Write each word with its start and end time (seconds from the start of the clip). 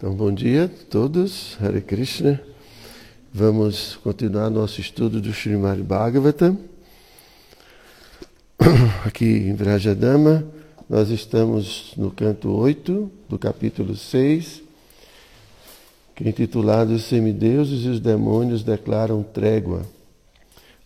Então, 0.00 0.14
bom 0.14 0.32
dia 0.32 0.64
a 0.64 0.68
todos, 0.88 1.58
Hare 1.60 1.82
Krishna. 1.82 2.40
Vamos 3.30 3.96
continuar 3.96 4.48
nosso 4.48 4.80
estudo 4.80 5.20
do 5.20 5.28
Srimad 5.28 5.82
Bhagavatam. 5.82 6.58
Aqui 9.04 9.26
em 9.26 9.54
Vrajadama, 9.54 10.42
nós 10.88 11.10
estamos 11.10 11.92
no 11.98 12.10
canto 12.10 12.50
8 12.50 13.12
do 13.28 13.38
capítulo 13.38 13.94
6, 13.94 14.62
que 16.16 16.24
é 16.24 16.30
intitulado 16.30 16.94
Os 16.94 17.04
semideuses 17.04 17.84
e 17.84 17.88
os 17.88 18.00
demônios 18.00 18.62
declaram 18.62 19.22
trégua. 19.22 19.82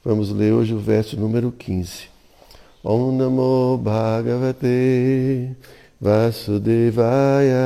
Vamos 0.05 0.31
ler 0.31 0.53
hoje 0.53 0.75
o 0.75 0.81
verso 0.81 1.17
número 1.17 1.53
15. 1.53 2.09
Om 2.83 3.17
Namo 3.17 3.79
Bhagavate 3.79 5.55
Vasudevaya. 6.01 7.65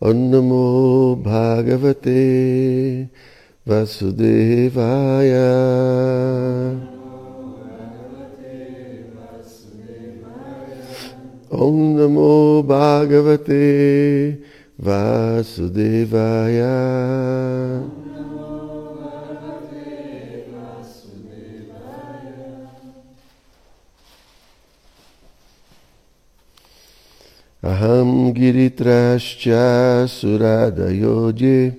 Om 0.00 0.30
Namo 0.30 1.16
Bhagavate 1.16 3.08
Vasudevaya. 3.66 5.50
Om 11.50 11.96
Namo 11.96 12.62
Bhagavate 12.62 14.38
Vasudevaya. 14.78 16.78
Aham 27.62 28.32
Giritrascha 28.32 30.06
Suradayodye 30.06 31.76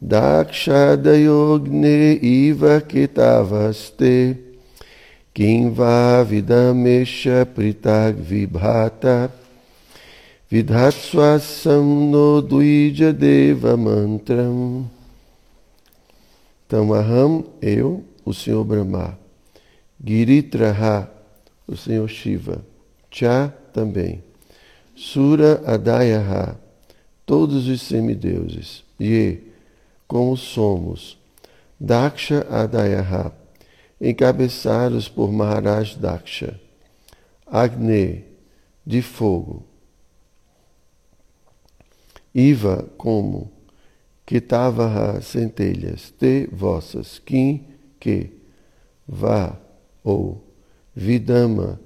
Dakshadayogne 0.00 2.22
Iva 2.22 2.80
Kitavaste 2.80 4.38
Kimva 5.34 6.24
Vidamesha 6.24 7.44
Pritag 7.44 8.22
Vibhata 8.22 9.32
Vidhatswasam 10.48 12.10
no 12.12 12.40
Duija 12.40 13.12
Deva 13.12 13.76
Mantram 13.76 14.88
Então, 16.68 16.94
Aham, 16.94 17.42
eu, 17.60 18.04
o 18.24 18.32
Senhor 18.32 18.62
Brahma, 18.62 19.18
Giritraha, 20.04 21.10
o 21.66 21.74
Senhor 21.74 22.08
Shiva, 22.08 22.64
Cha 23.10 23.52
também. 23.72 24.27
Sura 25.00 25.62
Adayaha, 25.64 26.56
todos 27.24 27.68
os 27.68 27.82
semideuses, 27.82 28.82
Ye, 29.00 29.44
como 30.08 30.36
somos, 30.36 31.16
Daksha 31.78 32.44
Adayaha, 32.50 33.30
encabeçados 34.00 35.08
por 35.08 35.30
Maharaj 35.30 35.94
Daksha, 35.94 36.58
Agne, 37.46 38.24
de 38.84 39.00
fogo, 39.00 39.62
Iva, 42.34 42.84
como, 42.98 43.52
Kitavaha, 44.26 45.20
centelhas, 45.20 46.10
Te, 46.10 46.48
vossas, 46.50 47.20
Kim, 47.20 47.64
que, 48.00 48.32
Vá, 49.06 49.56
ou, 50.02 50.42
Vidama, 50.92 51.78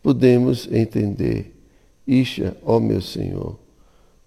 podemos 0.00 0.68
entender 0.70 1.51
Isha, 2.20 2.56
ó 2.62 2.78
meu 2.78 3.00
Senhor, 3.00 3.58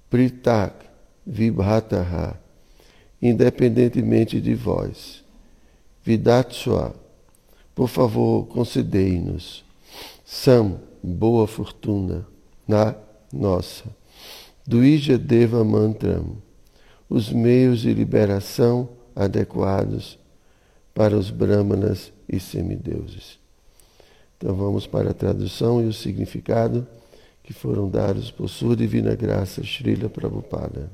Pritak, 0.09 0.85
Vibhataha, 1.25 2.39
independentemente 3.21 4.41
de 4.41 4.55
vós. 4.55 5.23
Vidatsua, 6.03 6.95
por 7.75 7.87
favor, 7.87 8.47
concedei-nos. 8.47 9.63
Sam, 10.25 10.79
boa 11.03 11.45
fortuna, 11.45 12.27
na 12.67 12.95
nossa. 13.31 13.85
Duija 14.65 15.17
Deva 15.17 15.63
Mantram, 15.63 16.37
os 17.07 17.31
meios 17.31 17.81
de 17.81 17.93
liberação 17.93 18.89
adequados 19.15 20.17
para 20.93 21.15
os 21.15 21.29
brahmanas 21.29 22.11
e 22.27 22.39
semideuses. 22.39 23.37
Então 24.37 24.55
vamos 24.55 24.87
para 24.87 25.11
a 25.11 25.13
tradução 25.13 25.83
e 25.83 25.87
o 25.87 25.93
significado 25.93 26.87
que 27.45 27.53
foram 27.53 27.87
dados 27.87 28.31
por 28.31 28.49
sua 28.49 28.75
divina 28.75 29.13
graça, 29.13 29.61
Srila 29.61 30.09
Prabhupada. 30.09 30.89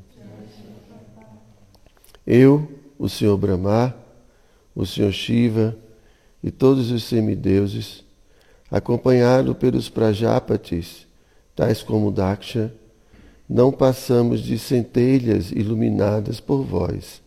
Eu, 2.27 2.69
o 2.99 3.07
Senhor 3.07 3.37
Brahma, 3.37 3.95
o 4.75 4.85
Senhor 4.85 5.13
Shiva 5.13 5.77
e 6.43 6.51
todos 6.51 6.91
os 6.91 7.05
semideuses, 7.05 8.03
acompanhado 8.69 9.55
pelos 9.55 9.87
Prajapatis, 9.87 11.07
tais 11.55 11.81
como 11.81 12.11
Daksha, 12.11 12.73
não 13.47 13.71
passamos 13.71 14.41
de 14.41 14.59
centelhas 14.59 15.51
iluminadas 15.53 16.41
por 16.41 16.63
vós, 16.63 17.21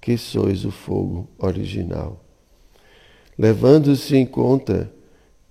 que 0.00 0.18
sois 0.18 0.64
o 0.64 0.72
fogo 0.72 1.28
original. 1.38 2.24
Levando-se 3.38 4.16
em 4.16 4.26
conta 4.26 4.90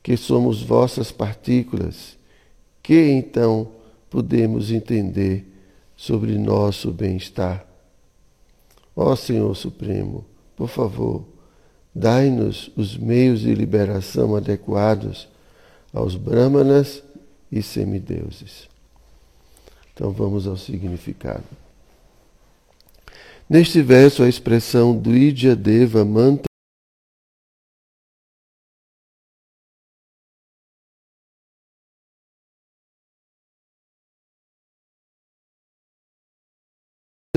que 0.04 0.18
somos 0.18 0.62
vossas 0.62 1.10
partículas, 1.10 2.17
que 2.88 3.12
então 3.12 3.70
podemos 4.10 4.72
entender 4.72 5.46
sobre 5.94 6.38
nosso 6.38 6.90
bem-estar? 6.90 7.68
Ó 8.96 9.14
Senhor 9.14 9.54
Supremo, 9.58 10.24
por 10.56 10.70
favor, 10.70 11.26
dai-nos 11.94 12.72
os 12.78 12.96
meios 12.96 13.42
de 13.42 13.54
liberação 13.54 14.38
adequados 14.38 15.28
aos 15.94 16.16
brahmanas 16.16 17.04
e 17.52 17.62
semideuses. 17.62 18.70
Então 19.94 20.12
vamos 20.12 20.48
ao 20.48 20.56
significado. 20.56 21.44
Neste 23.50 23.82
verso, 23.82 24.24
a 24.24 24.30
expressão 24.30 24.98
Duidya 24.98 25.58
Deva 25.58 26.06
Mantra 26.06 26.48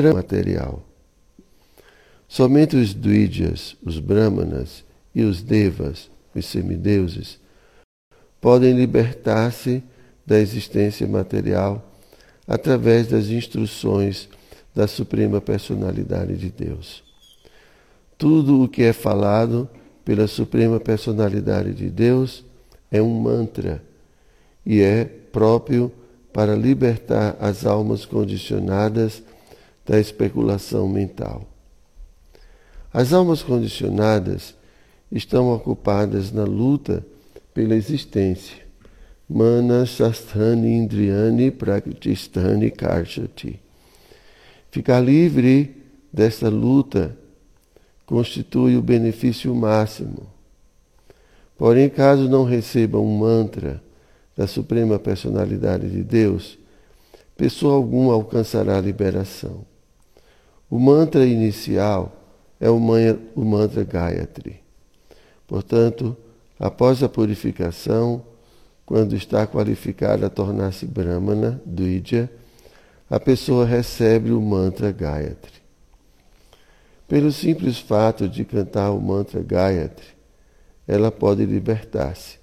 material. 0.03 0.83
Somente 2.29 2.77
os 2.77 2.95
Dvidyas, 2.95 3.77
os 3.83 3.99
Brahmanas 3.99 4.85
e 5.15 5.23
os 5.23 5.43
Devas, 5.43 6.11
os 6.35 6.47
semideuses, 6.47 7.39
podem 8.41 8.73
libertar-se 8.75 9.83
da 10.25 10.39
existência 10.39 11.07
material 11.07 11.85
através 12.47 13.09
das 13.09 13.27
instruções 13.27 14.29
da 14.75 14.87
Suprema 14.87 15.41
Personalidade 15.41 16.37
de 16.37 16.51
Deus. 16.51 17.03
Tudo 18.17 18.63
o 18.63 18.69
que 18.69 18.83
é 18.83 18.93
falado 18.93 19.69
pela 20.05 20.27
Suprema 20.27 20.79
Personalidade 20.79 21.75
de 21.75 21.91
Deus 21.91 22.45
é 22.91 23.03
um 23.03 23.21
mantra 23.21 23.83
e 24.65 24.81
é 24.81 25.05
próprio 25.05 25.93
para 26.33 26.55
libertar 26.55 27.37
as 27.41 27.67
almas 27.67 28.05
condicionadas 28.05 29.23
da 29.91 29.99
especulação 29.99 30.89
mental. 30.89 31.49
As 32.93 33.13
almas 33.13 33.43
condicionadas 33.43 34.55
estão 35.11 35.53
ocupadas 35.53 36.31
na 36.31 36.45
luta 36.45 37.05
pela 37.53 37.75
existência. 37.75 38.57
Mana 39.29 39.85
Shastrani 39.85 40.75
Indriyani 40.75 41.51
Praktistani 41.51 42.71
Karshati. 42.71 43.59
Ficar 44.71 45.01
livre 45.01 45.83
desta 46.13 46.49
luta 46.49 47.19
constitui 48.07 48.77
o 48.77 48.83
benefício 48.83 49.53
máximo. 49.53 50.25
Porém, 51.59 51.89
caso 51.89 52.29
não 52.29 52.45
receba 52.45 53.01
um 53.01 53.19
mantra 53.19 53.83
da 54.37 54.47
Suprema 54.47 55.01
Personalidade 55.01 55.91
de 55.91 56.05
Deus, 56.05 56.57
pessoa 57.37 57.75
alguma 57.75 58.15
alcançará 58.15 58.79
a 58.79 58.81
liberação. 58.81 59.69
O 60.71 60.79
mantra 60.79 61.27
inicial 61.27 62.13
é 62.61 62.71
o 62.71 62.79
mantra 62.79 63.83
Gayatri. 63.83 64.61
Portanto, 65.45 66.17
após 66.59 67.03
a 67.03 67.09
purificação, 67.09 68.23
quando 68.87 69.17
está 69.17 69.49
qualificada 69.49 70.27
a 70.27 70.31
tornar-se 70.31 70.87
Brahmana, 70.87 71.61
Dvija, 71.67 72.31
a 73.09 73.19
pessoa 73.19 73.67
recebe 73.67 74.31
o 74.31 74.41
mantra 74.41 74.93
Gayatri. 74.93 75.61
Pelo 77.09 77.33
simples 77.33 77.81
fato 77.81 78.29
de 78.29 78.45
cantar 78.45 78.93
o 78.93 79.01
mantra 79.01 79.43
Gayatri, 79.43 80.07
ela 80.87 81.11
pode 81.11 81.45
libertar-se. 81.45 82.39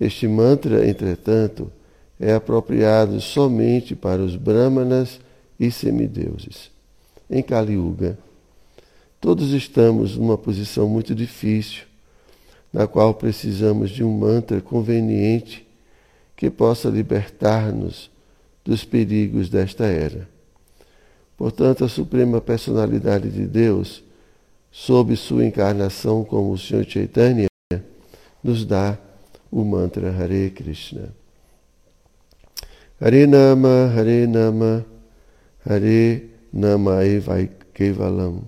Este 0.00 0.26
mantra, 0.26 0.88
entretanto, 0.88 1.70
é 2.18 2.32
apropriado 2.32 3.20
somente 3.20 3.94
para 3.94 4.22
os 4.22 4.36
brahmanas 4.36 5.20
e 5.58 5.70
semideuses. 5.70 6.70
Em 7.30 7.44
Kali 7.44 7.74
Yuga, 7.74 8.18
todos 9.20 9.52
estamos 9.52 10.16
numa 10.16 10.36
posição 10.36 10.88
muito 10.88 11.14
difícil, 11.14 11.84
na 12.72 12.88
qual 12.88 13.14
precisamos 13.14 13.90
de 13.90 14.02
um 14.02 14.10
mantra 14.10 14.60
conveniente 14.60 15.64
que 16.36 16.50
possa 16.50 16.88
libertar-nos 16.88 18.10
dos 18.64 18.84
perigos 18.84 19.48
desta 19.48 19.84
era. 19.84 20.28
Portanto, 21.36 21.84
a 21.84 21.88
Suprema 21.88 22.40
Personalidade 22.40 23.30
de 23.30 23.46
Deus, 23.46 24.02
sob 24.72 25.14
sua 25.14 25.44
encarnação 25.44 26.24
como 26.24 26.50
o 26.50 26.58
Senhor 26.58 26.84
Chaitanya, 26.84 27.46
nos 28.42 28.64
dá 28.64 28.98
o 29.52 29.64
mantra 29.64 30.10
Hare 30.10 30.50
Krishna. 30.50 31.14
Hare 33.00 33.26
Nama, 33.26 33.92
Hare 33.94 34.26
Nama, 34.26 34.84
Hare 35.64 36.29
Nama 36.52 37.04
Evai 37.04 37.48
Kevalam. 37.72 38.42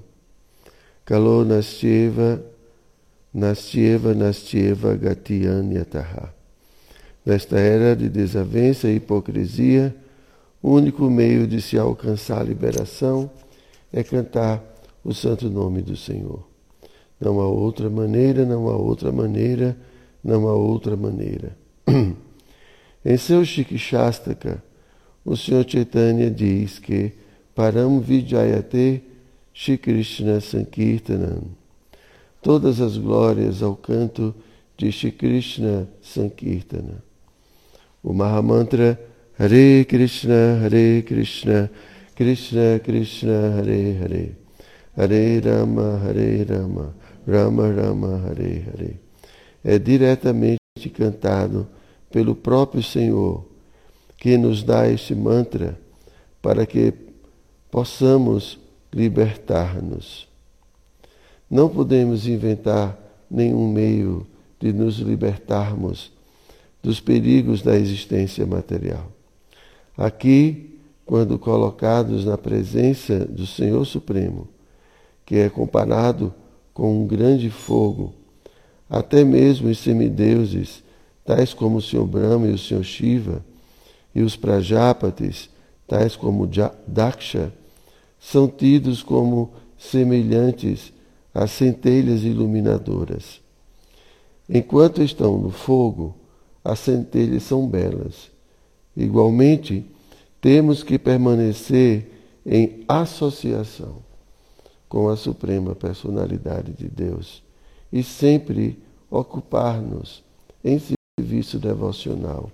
Kalo 1.05 1.45
Nastyeva, 1.45 2.43
Nastyeva, 3.33 4.15
Nastyeva 4.15 4.97
Gatiyanyataha. 4.97 6.35
Nesta 7.25 7.59
era 7.59 7.95
de 7.95 8.09
desavença 8.09 8.89
e 8.89 8.97
hipocrisia, 8.97 9.95
o 10.61 10.73
único 10.73 11.09
meio 11.09 11.47
de 11.47 11.63
se 11.63 11.79
alcançar 11.79 12.41
a 12.41 12.45
liberação 12.45 13.31
é 13.93 14.03
cantar 14.03 14.63
o 15.05 15.15
santo 15.15 15.49
nome 15.49 15.83
do 15.83 15.97
Senhor. 15.97 16.45
Não 17.21 17.41
há 17.41 17.47
outra 17.47 17.89
maneira, 17.89 18.45
não 18.45 18.69
há 18.69 18.77
outra 18.77 19.13
maneira, 19.13 19.77
não 20.23 20.49
há 20.49 20.55
outra 20.55 20.97
maneira. 20.97 21.57
em 23.05 23.17
seu 23.17 23.45
Shikshastaka, 23.45 24.63
o 25.25 25.37
Senhor 25.37 25.65
Chaitanya 25.69 26.29
diz 26.29 26.81
que 26.81 27.13
Param 27.55 28.01
Vijayate 28.01 29.03
Shri 29.53 29.77
Krishna 29.77 30.41
Sankirtanam. 30.41 31.45
Todas 32.43 32.81
as 32.81 32.97
glórias 32.97 33.63
ao 33.63 33.77
canto 33.77 34.35
de 34.77 34.91
Shri 34.91 35.13
Krishna 35.13 35.89
Sankirtana. 36.01 37.03
O 38.03 38.13
Mahamantra 38.13 38.99
Hare 39.39 39.85
Krishna, 39.85 40.61
Hare 40.63 41.03
Krishna, 41.03 41.71
Krishna 42.15 42.79
Krishna, 42.81 43.51
Hare 43.57 43.99
Hare, 43.99 44.37
Hare 44.97 45.41
Rama, 45.41 45.99
Hare 45.99 46.45
Rama, 46.45 46.95
Rama 47.27 47.73
Rama, 47.73 48.19
Hare 48.29 48.65
Hare. 48.67 49.01
É 49.65 49.79
diretamente 49.79 50.59
cantado 50.93 51.69
pelo 52.11 52.35
próprio 52.35 52.83
Senhor, 52.83 53.45
que 54.19 54.37
nos 54.37 54.63
dá 54.63 54.89
este 54.89 55.15
mantra 55.15 55.79
para 56.43 56.67
que 56.67 56.93
possamos 57.73 58.59
libertar-nos. 58.93 60.29
Não 61.51 61.71
podemos 61.71 62.29
inventar 62.29 62.99
nenhum 63.31 63.67
meio 63.73 64.27
de 64.61 64.75
nos 64.75 64.99
libertarmos 64.99 66.13
dos 66.83 67.01
perigos 67.01 67.63
da 67.63 67.75
existência 67.75 68.45
material. 68.45 69.11
Aqui, 69.97 70.79
quando 71.07 71.39
colocados 71.39 72.27
na 72.27 72.37
presença 72.37 73.21
do 73.25 73.47
Senhor 73.47 73.87
Supremo, 73.87 74.49
que 75.25 75.37
é 75.37 75.49
comparado 75.49 76.35
com 76.75 77.03
um 77.03 77.07
grande 77.07 77.49
fogo, 77.49 78.13
até 78.89 79.25
mesmo 79.25 79.71
os 79.71 79.79
semideuses, 79.79 80.85
tais 81.25 81.55
como 81.55 81.79
o 81.79 81.83
Senhor 81.83 82.07
Brahma 82.07 82.49
e 82.49 82.53
o 82.53 82.59
Senhor 82.59 82.85
Shiva, 82.85 83.43
e 84.15 84.21
os 84.21 84.37
Prajapatis, 84.37 85.49
tais 85.87 86.15
como 86.15 86.47
Daksha, 86.87 87.51
são 88.23 88.47
tidos 88.47 89.03
como 89.03 89.53
semelhantes 89.77 90.93
a 91.35 91.49
centelhas 91.49 92.23
iluminadoras. 92.23 93.41
Enquanto 94.49 95.03
estão 95.03 95.37
no 95.37 95.51
fogo, 95.51 96.15
as 96.65 96.79
centelhas 96.79 97.43
são 97.43 97.67
belas. 97.67 98.31
Igualmente, 98.97 99.85
temos 100.41 100.85
que 100.85 101.01
permanecer 101.01 102.13
em 102.47 102.85
associação 102.87 103.97
com 104.89 105.09
a 105.09 105.17
Suprema 105.17 105.75
Personalidade 105.75 106.73
de 106.75 106.89
Deus 106.89 107.43
e 107.93 108.05
sempre 108.05 108.79
ocupar-nos 109.11 110.23
em 110.63 110.81
serviço 111.19 111.59
devocional. 111.59 112.53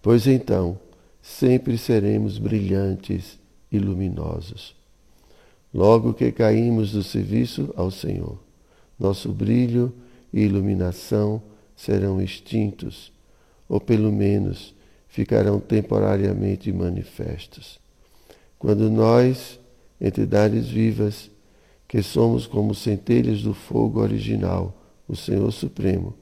Pois 0.00 0.26
então, 0.26 0.78
sempre 1.20 1.76
seremos 1.76 2.38
brilhantes 2.38 3.41
e 3.72 3.78
luminosos. 3.78 4.76
Logo 5.72 6.12
que 6.12 6.30
caímos 6.30 6.92
do 6.92 7.02
serviço 7.02 7.72
ao 7.74 7.90
Senhor, 7.90 8.38
nosso 9.00 9.32
brilho 9.32 9.92
e 10.32 10.42
iluminação 10.42 11.42
serão 11.74 12.20
extintos, 12.20 13.10
ou 13.68 13.80
pelo 13.80 14.12
menos 14.12 14.74
ficarão 15.08 15.58
temporariamente 15.58 16.70
manifestos. 16.70 17.80
Quando 18.58 18.90
nós, 18.90 19.58
entidades 20.00 20.68
vivas, 20.68 21.30
que 21.88 22.02
somos 22.02 22.46
como 22.46 22.74
centelhas 22.74 23.42
do 23.42 23.54
fogo 23.54 24.00
original, 24.00 24.74
o 25.08 25.16
Senhor 25.16 25.50
Supremo, 25.50 26.14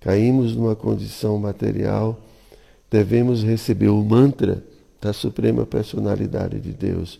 caímos 0.00 0.54
numa 0.54 0.76
condição 0.76 1.38
material, 1.38 2.20
devemos 2.90 3.42
receber 3.42 3.88
o 3.88 4.04
mantra 4.04 4.62
da 5.02 5.12
Suprema 5.12 5.66
Personalidade 5.66 6.60
de 6.60 6.72
Deus, 6.72 7.18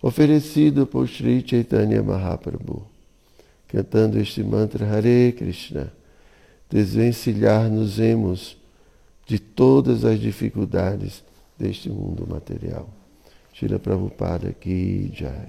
oferecido 0.00 0.86
por 0.86 1.06
Sri 1.06 1.42
Chaitanya 1.42 2.02
Mahaprabhu. 2.02 2.82
Cantando 3.68 4.18
este 4.18 4.42
mantra 4.42 4.86
Hare 4.86 5.32
Krishna, 5.32 5.92
desvencilhar-nos-emos 6.70 8.56
de 9.26 9.38
todas 9.38 10.04
as 10.04 10.18
dificuldades 10.18 11.22
deste 11.58 11.90
mundo 11.90 12.26
material. 12.26 12.88
Shila 13.52 13.78
Prabhupada 13.78 14.52
Ki 14.52 15.12
Jai. 15.12 15.48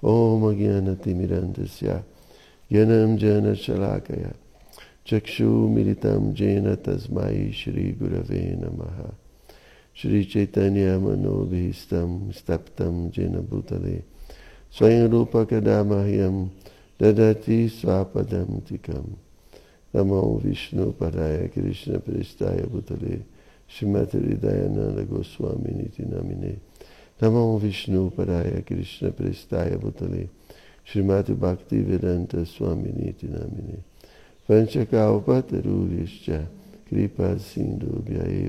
Om 0.00 0.54
Jnana 0.54 0.96
Timirandasya 0.96 2.04
Yanam 2.70 3.16
Jana 3.16 3.54
Shalakaya 3.54 4.34
Chakshu 5.04 5.68
Militam 5.68 6.32
Jena 6.34 6.76
Tasmai 6.76 7.52
Shri 7.52 7.92
Gurave 7.92 8.56
Namaha 8.56 9.21
Shri 9.96 10.22
चैतन्य 10.24 10.96
मनोभीष्टम 10.98 12.30
स्तप्तम 12.36 12.94
जिन 13.14 13.34
भूतले 13.50 13.96
स्वयं 14.74 15.08
रूप 15.10 15.36
कदा 15.50 15.82
मह्यम 15.84 16.36
ददति 17.00 17.58
स्वापदम 17.68 18.58
तिकम 18.68 19.06
नमो 19.94 20.22
विष्णु 20.44 20.90
पराय 21.00 21.46
कृष्ण 21.54 21.98
प्रस्ताय 22.06 22.62
भूतले 22.72 23.16
श्रीमती 23.70 24.18
हृदयानंद 24.18 24.98
गोस्वामी 25.10 25.74
नीति 25.74 26.04
नमिने 26.04 26.52
नमो 27.20 27.44
विष्णु 27.62 28.08
पराय 28.16 28.62
कृष्ण 28.68 29.10
प्रस्ताय 29.18 29.76
भूतले 29.82 30.24
श्रीमती 30.88 31.34
भक्ति 31.44 31.82
वेदंत 31.88 32.36
स्वामी 32.48 32.92
नीति 32.96 33.28
नामिने 33.28 33.78
पंचकावपत 34.48 35.54
रूरिश्च 35.66 36.30
कृपा 36.88 37.36
सिंधु 37.44 38.02
व्यय 38.08 38.48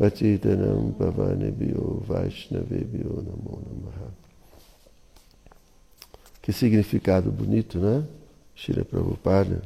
Pachitanam 0.00 0.92
Pavanebhyo 0.92 2.02
Vaishnavebhyo 2.06 3.22
Namo 3.22 3.62
Namaha 3.68 4.10
Que 6.40 6.54
significado 6.54 7.30
bonito, 7.30 7.78
né? 7.78 8.02
Shira 8.54 8.82
Prabhupada. 8.82 9.60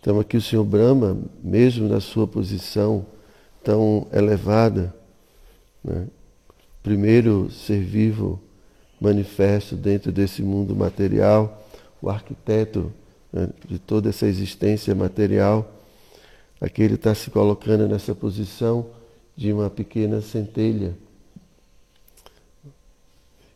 Então 0.00 0.18
aqui 0.18 0.38
o 0.38 0.40
Senhor 0.40 0.64
Brahma, 0.64 1.18
mesmo 1.42 1.86
na 1.86 2.00
sua 2.00 2.26
posição 2.26 3.04
tão 3.62 4.06
elevada, 4.10 4.94
né? 5.82 6.08
primeiro 6.82 7.50
ser 7.50 7.80
vivo 7.80 8.40
manifesto 8.98 9.76
dentro 9.76 10.10
desse 10.10 10.42
mundo 10.42 10.74
material, 10.74 11.62
o 12.00 12.08
arquiteto 12.08 12.90
né, 13.30 13.50
de 13.68 13.78
toda 13.78 14.08
essa 14.08 14.26
existência 14.26 14.94
material, 14.94 15.74
aqui 16.64 16.82
ele 16.82 16.94
está 16.94 17.14
se 17.14 17.30
colocando 17.30 17.86
nessa 17.86 18.14
posição 18.14 18.90
de 19.36 19.52
uma 19.52 19.68
pequena 19.68 20.20
centelha. 20.20 20.96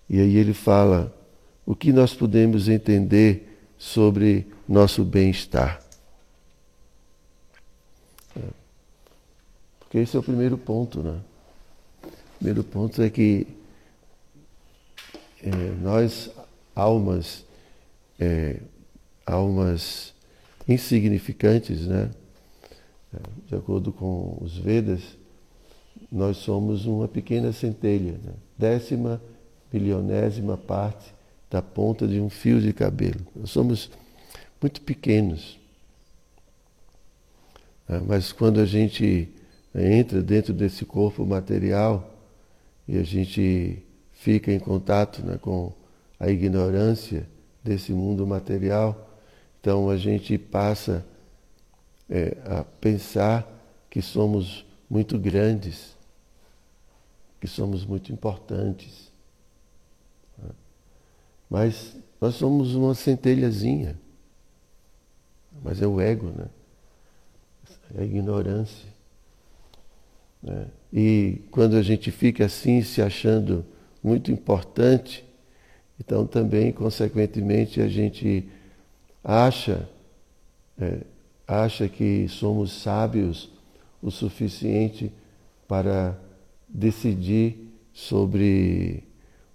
E 0.08 0.20
aí 0.20 0.36
ele 0.36 0.54
fala 0.54 1.14
o 1.64 1.74
que 1.74 1.92
nós 1.92 2.14
podemos 2.14 2.68
entender 2.68 3.58
sobre 3.78 4.46
nosso 4.68 5.04
bem-estar. 5.04 5.82
Porque 9.80 9.98
esse 9.98 10.16
é 10.16 10.20
o 10.20 10.22
primeiro 10.22 10.58
ponto, 10.58 11.02
né? 11.02 11.18
O 12.04 12.38
primeiro 12.38 12.62
ponto 12.62 13.00
é 13.00 13.08
que 13.08 13.46
é, 15.42 15.50
nós, 15.80 16.30
almas, 16.74 17.44
é, 18.20 18.60
almas 19.24 20.12
insignificantes, 20.68 21.86
né? 21.86 22.10
De 23.46 23.54
acordo 23.54 23.92
com 23.92 24.38
os 24.40 24.56
Vedas, 24.56 25.00
nós 26.10 26.38
somos 26.38 26.86
uma 26.86 27.08
pequena 27.08 27.52
centelha, 27.52 28.12
né? 28.12 28.32
décima 28.56 29.20
milionésima 29.72 30.56
parte 30.56 31.14
da 31.50 31.62
ponta 31.62 32.06
de 32.06 32.20
um 32.20 32.28
fio 32.28 32.60
de 32.60 32.72
cabelo. 32.72 33.20
Nós 33.34 33.50
somos 33.50 33.90
muito 34.60 34.80
pequenos. 34.82 35.58
Né? 37.88 38.02
Mas 38.06 38.32
quando 38.32 38.60
a 38.60 38.66
gente 38.66 39.28
entra 39.74 40.22
dentro 40.22 40.52
desse 40.52 40.84
corpo 40.84 41.24
material 41.24 42.14
e 42.86 42.98
a 42.98 43.02
gente 43.02 43.82
fica 44.12 44.52
em 44.52 44.58
contato 44.58 45.24
né, 45.24 45.38
com 45.40 45.72
a 46.18 46.28
ignorância 46.28 47.26
desse 47.62 47.92
mundo 47.92 48.26
material, 48.26 49.16
então 49.60 49.88
a 49.88 49.96
gente 49.96 50.36
passa 50.36 51.04
é, 52.08 52.36
a 52.44 52.64
pensar 52.64 53.46
que 53.90 54.00
somos 54.02 54.64
muito 54.88 55.18
grandes, 55.18 55.96
que 57.40 57.46
somos 57.46 57.84
muito 57.84 58.12
importantes. 58.12 59.08
Mas 61.48 61.96
nós 62.20 62.34
somos 62.34 62.74
uma 62.74 62.94
centelhazinha. 62.94 63.98
Mas 65.62 65.80
é 65.80 65.86
o 65.86 66.00
ego, 66.00 66.28
né? 66.28 66.46
É 67.96 68.02
a 68.02 68.04
ignorância. 68.04 68.88
Né? 70.42 70.66
E 70.92 71.42
quando 71.50 71.76
a 71.76 71.82
gente 71.82 72.10
fica 72.10 72.44
assim, 72.44 72.82
se 72.82 73.00
achando 73.00 73.64
muito 74.02 74.30
importante, 74.30 75.24
então 75.98 76.26
também, 76.26 76.70
consequentemente, 76.70 77.80
a 77.80 77.88
gente 77.88 78.48
acha, 79.24 79.88
é, 80.78 81.00
acha 81.49 81.88
que 81.88 82.28
somos 82.28 82.83
sábios 82.83 83.49
o 84.02 84.11
suficiente 84.11 85.11
para 85.67 86.17
decidir 86.69 87.73
sobre 87.93 89.02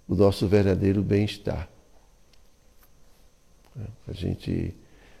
o 0.08 0.16
nosso 0.16 0.48
verdadeiro 0.48 1.02
bem-estar. 1.02 1.68
É, 3.78 4.10
a 4.10 4.12
gente 4.12 4.74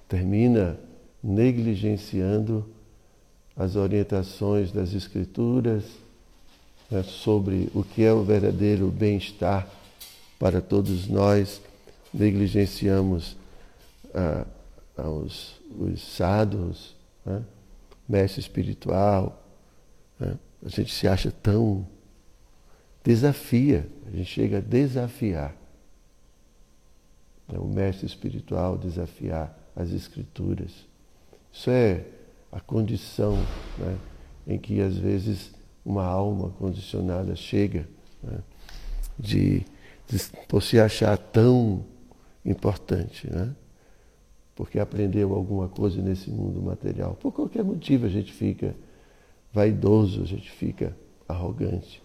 termina 0.08 0.78
negligenciando 1.22 2.68
as 3.56 3.76
orientações 3.76 4.72
das 4.72 4.92
Escrituras 4.92 5.84
né, 6.90 7.02
sobre 7.04 7.70
o 7.72 7.84
que 7.84 8.02
é 8.02 8.12
o 8.12 8.24
verdadeiro 8.24 8.88
bem-estar 8.88 9.68
para 10.38 10.60
todos 10.60 11.06
nós, 11.06 11.60
negligenciamos 12.12 13.36
ah, 14.12 14.44
os, 15.02 15.60
os 15.78 16.00
sadhus, 16.00 16.94
né, 17.24 17.42
mestre 18.08 18.40
espiritual, 18.40 19.42
né, 20.18 20.38
a 20.64 20.68
gente 20.68 20.92
se 20.92 21.08
acha 21.08 21.30
tão. 21.30 21.86
desafia, 23.02 23.88
a 24.06 24.10
gente 24.10 24.26
chega 24.26 24.58
a 24.58 24.60
desafiar. 24.60 25.54
Né, 27.48 27.58
o 27.58 27.66
mestre 27.66 28.06
espiritual 28.06 28.78
desafiar 28.78 29.58
as 29.76 29.90
Escrituras. 29.90 30.70
Isso 31.52 31.70
é 31.70 32.04
a 32.50 32.60
condição 32.60 33.36
né, 33.78 33.98
em 34.46 34.58
que 34.58 34.80
às 34.80 34.96
vezes 34.96 35.52
uma 35.84 36.04
alma 36.04 36.50
condicionada 36.50 37.34
chega 37.36 37.86
né, 38.22 38.38
de, 39.18 39.64
de, 40.08 40.18
por 40.48 40.62
se 40.62 40.78
achar 40.78 41.16
tão 41.18 41.84
importante, 42.44 43.28
né, 43.30 43.54
porque 44.54 44.78
aprendeu 44.78 45.34
alguma 45.34 45.68
coisa 45.68 46.00
nesse 46.00 46.30
mundo 46.30 46.62
material. 46.62 47.16
Por 47.20 47.32
qualquer 47.32 47.64
motivo 47.64 48.06
a 48.06 48.08
gente 48.08 48.32
fica 48.32 48.74
vaidoso, 49.52 50.22
a 50.22 50.26
gente 50.26 50.50
fica 50.50 50.96
arrogante. 51.28 52.02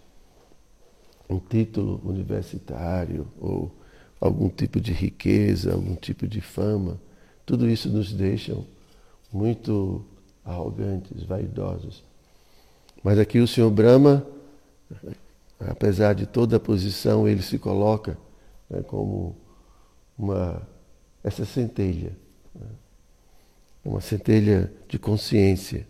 Um 1.30 1.40
título 1.40 2.02
universitário 2.04 3.28
ou 3.40 3.72
algum 4.20 4.50
tipo 4.50 4.80
de 4.80 4.92
riqueza, 4.92 5.74
algum 5.74 5.96
tipo 5.96 6.28
de 6.28 6.42
fama, 6.42 7.00
tudo 7.46 7.70
isso 7.70 7.90
nos 7.90 8.12
deixa 8.12 8.58
muito 9.32 10.04
arrogantes, 10.44 11.24
vaidosos. 11.24 12.04
Mas 13.04 13.18
aqui 13.18 13.40
o 13.40 13.48
Senhor 13.48 13.70
Brahma, 13.70 14.26
apesar 15.60 16.14
de 16.14 16.26
toda 16.26 16.58
a 16.58 16.60
posição, 16.60 17.28
ele 17.28 17.42
se 17.42 17.58
coloca 17.58 18.18
né, 18.70 18.82
como 18.82 19.36
uma 20.18 20.62
essa 21.24 21.46
centelha, 21.46 22.16
uma 23.84 24.02
centelha 24.02 24.72
de 24.88 25.00
consciência, 25.00 25.88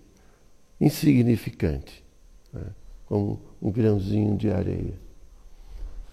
insignificante, 0.80 2.04
né, 2.54 2.64
como 3.06 3.42
um 3.62 3.72
grãozinho 3.72 4.38
de 4.38 4.50
areia. 4.50 4.94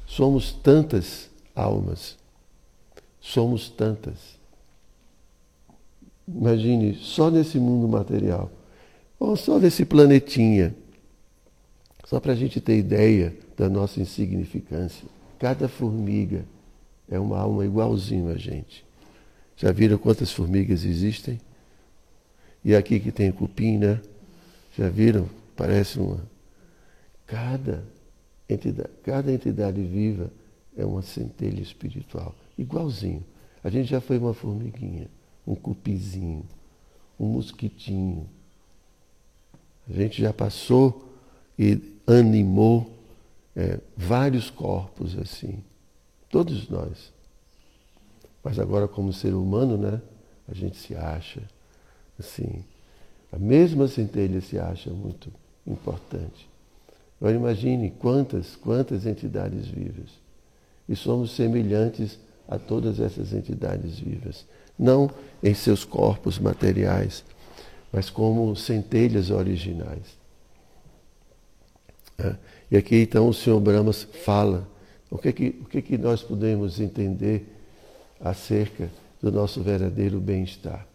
Somos 0.06 0.52
tantas 0.52 1.30
almas, 1.54 2.16
somos 3.20 3.68
tantas. 3.68 4.36
Imagine, 6.26 6.94
só 6.94 7.30
nesse 7.30 7.58
mundo 7.58 7.86
material, 7.86 8.50
ou 9.18 9.36
só 9.36 9.58
nesse 9.58 9.84
planetinha, 9.84 10.74
só 12.04 12.20
para 12.20 12.32
a 12.32 12.36
gente 12.36 12.60
ter 12.60 12.78
ideia 12.78 13.36
da 13.56 13.68
nossa 13.68 14.00
insignificância. 14.00 15.08
Cada 15.38 15.68
formiga 15.68 16.44
é 17.08 17.18
uma 17.18 17.38
alma 17.38 17.64
igualzinho 17.64 18.30
a 18.30 18.38
gente. 18.38 18.85
Já 19.56 19.72
viram 19.72 19.98
quantas 19.98 20.32
formigas 20.32 20.84
existem? 20.84 21.40
E 22.64 22.74
aqui 22.74 23.00
que 23.00 23.12
tem 23.12 23.32
cupim, 23.32 23.78
né? 23.78 24.00
Já 24.76 24.88
viram? 24.88 25.28
Parece 25.56 25.98
uma. 25.98 26.22
Cada 27.26 27.84
entidade, 28.48 28.90
cada 29.02 29.32
entidade 29.32 29.82
viva 29.82 30.30
é 30.76 30.84
uma 30.84 31.02
centelha 31.02 31.60
espiritual, 31.60 32.34
igualzinho. 32.56 33.24
A 33.64 33.70
gente 33.70 33.88
já 33.88 34.00
foi 34.00 34.18
uma 34.18 34.34
formiguinha 34.34 35.08
um 35.46 35.54
cupizinho, 35.54 36.44
um 37.18 37.26
mosquitinho. 37.26 38.28
A 39.88 39.92
gente 39.92 40.20
já 40.20 40.32
passou 40.32 41.14
e 41.58 41.80
animou 42.06 42.90
é, 43.54 43.78
vários 43.96 44.50
corpos 44.50 45.16
assim, 45.16 45.62
todos 46.28 46.68
nós. 46.68 47.12
Mas 48.46 48.60
agora, 48.60 48.86
como 48.86 49.12
ser 49.12 49.34
humano, 49.34 49.76
né, 49.76 50.00
a 50.46 50.54
gente 50.54 50.76
se 50.76 50.94
acha 50.94 51.42
assim, 52.16 52.62
a 53.32 53.36
mesma 53.40 53.88
centelha 53.88 54.40
se 54.40 54.56
acha 54.56 54.88
muito 54.88 55.32
importante. 55.66 56.48
Agora 57.20 57.34
imagine 57.34 57.90
quantas, 57.90 58.54
quantas 58.54 59.04
entidades 59.04 59.66
vivas. 59.66 60.10
E 60.88 60.94
somos 60.94 61.32
semelhantes 61.32 62.20
a 62.46 62.56
todas 62.56 63.00
essas 63.00 63.32
entidades 63.32 63.98
vivas 63.98 64.46
não 64.78 65.10
em 65.42 65.52
seus 65.52 65.84
corpos 65.84 66.38
materiais, 66.38 67.24
mas 67.92 68.10
como 68.10 68.54
centelhas 68.54 69.28
originais. 69.28 70.16
É. 72.16 72.36
E 72.70 72.76
aqui 72.76 72.94
então 72.94 73.28
o 73.28 73.34
Senhor 73.34 73.58
Brahmas 73.58 74.04
fala 74.24 74.68
o 75.10 75.18
que, 75.18 75.32
que, 75.32 75.48
o 75.62 75.64
que, 75.64 75.82
que 75.82 75.98
nós 75.98 76.22
podemos 76.22 76.78
entender 76.78 77.55
acerca 78.20 78.88
do 79.20 79.30
nosso 79.30 79.62
verdadeiro 79.62 80.20
bem-estar. 80.20 80.86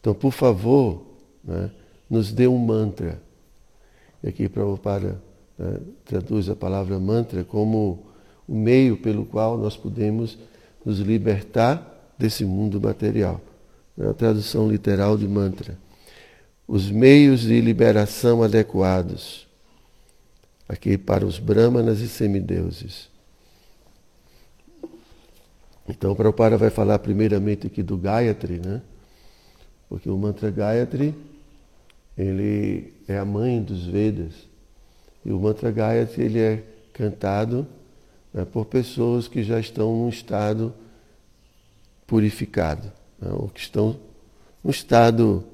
Então, 0.00 0.14
por 0.14 0.32
favor, 0.32 1.02
né, 1.42 1.70
nos 2.08 2.32
dê 2.32 2.46
um 2.46 2.58
mantra. 2.58 3.20
E 4.22 4.28
aqui 4.28 4.48
Prabhupada 4.48 5.20
né, 5.58 5.80
traduz 6.04 6.48
a 6.48 6.56
palavra 6.56 6.98
mantra 6.98 7.44
como 7.44 8.06
o 8.46 8.54
meio 8.54 8.96
pelo 8.96 9.24
qual 9.24 9.58
nós 9.58 9.76
podemos 9.76 10.38
nos 10.84 11.00
libertar 11.00 12.14
desse 12.16 12.44
mundo 12.44 12.80
material. 12.80 13.40
É 13.98 14.06
a 14.06 14.14
tradução 14.14 14.68
literal 14.68 15.16
de 15.16 15.26
mantra. 15.26 15.76
Os 16.68 16.90
meios 16.90 17.40
de 17.40 17.60
liberação 17.60 18.42
adequados. 18.42 19.46
Aqui 20.68 20.98
para 20.98 21.24
os 21.24 21.38
brahmanas 21.38 22.00
e 22.00 22.08
semideuses. 22.08 23.08
Então 25.88 26.12
o 26.12 26.16
Prabhupada 26.16 26.56
vai 26.56 26.70
falar 26.70 26.98
primeiramente 26.98 27.66
aqui 27.66 27.82
do 27.82 27.96
Gayatri, 27.96 28.58
né? 28.58 28.82
Porque 29.88 30.10
o 30.10 30.16
mantra 30.16 30.50
Gayatri, 30.50 31.14
ele 32.18 32.92
é 33.06 33.18
a 33.18 33.24
mãe 33.24 33.62
dos 33.62 33.86
Vedas. 33.86 34.34
E 35.24 35.32
o 35.32 35.38
mantra 35.38 35.70
Gayatri, 35.70 36.22
ele 36.22 36.40
é 36.40 36.62
cantado 36.92 37.66
né, 38.32 38.44
por 38.44 38.66
pessoas 38.66 39.28
que 39.28 39.42
já 39.42 39.60
estão 39.60 39.94
num 39.94 40.08
estado 40.08 40.74
purificado, 42.06 42.92
né? 43.20 43.30
ou 43.32 43.48
que 43.48 43.60
estão 43.60 43.96
no 44.62 44.70
estado. 44.70 45.44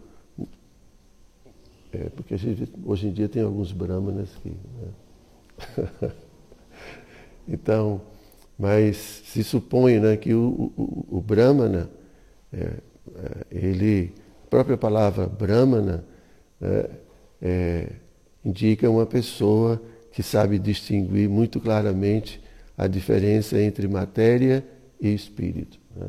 É, 1.92 2.08
porque 2.10 2.36
gente, 2.38 2.72
hoje 2.84 3.08
em 3.08 3.12
dia 3.12 3.28
tem 3.28 3.42
alguns 3.42 3.70
brahmanas 3.70 4.30
que. 4.42 4.48
Né? 4.48 6.12
então, 7.46 8.00
mas 8.62 8.96
se 8.96 9.42
supõe 9.42 9.98
né, 9.98 10.16
que 10.16 10.32
o, 10.32 10.72
o, 10.76 11.18
o 11.18 11.20
brahmana, 11.20 11.90
é, 12.52 12.58
é, 12.60 13.46
ele 13.50 14.14
própria 14.48 14.76
palavra 14.76 15.26
Brahmana 15.26 16.04
é, 16.60 16.90
é, 17.42 17.88
indica 18.44 18.88
uma 18.88 19.04
pessoa 19.04 19.82
que 20.12 20.22
sabe 20.22 20.60
distinguir 20.60 21.28
muito 21.28 21.58
claramente 21.58 22.40
a 22.78 22.86
diferença 22.86 23.60
entre 23.60 23.88
matéria 23.88 24.64
e 25.00 25.12
espírito. 25.12 25.80
Né? 25.96 26.06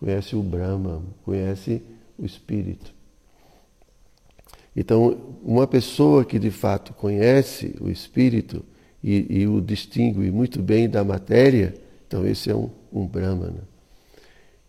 Conhece 0.00 0.34
o 0.34 0.42
Brahma, 0.42 1.04
conhece 1.24 1.80
o 2.18 2.26
espírito. 2.26 2.92
Então, 4.74 5.36
uma 5.40 5.68
pessoa 5.68 6.24
que 6.24 6.36
de 6.36 6.50
fato 6.50 6.92
conhece 6.94 7.76
o 7.80 7.88
espírito 7.88 8.64
e, 9.02 9.40
e 9.40 9.46
o 9.46 9.60
distingue 9.60 10.30
muito 10.30 10.62
bem 10.62 10.88
da 10.88 11.02
matéria, 11.02 11.74
então 12.06 12.26
esse 12.26 12.50
é 12.50 12.54
um, 12.54 12.70
um 12.92 13.06
Brahmana. 13.06 13.68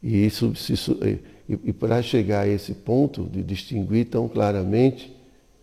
E, 0.02 0.26
isso, 0.26 0.56
se, 0.56 0.74
e, 0.74 1.20
e 1.66 1.74
para 1.74 2.02
chegar 2.02 2.42
a 2.42 2.48
esse 2.48 2.74
ponto 2.74 3.24
de 3.24 3.44
distinguir 3.44 4.06
tão 4.06 4.28
claramente, 4.28 5.16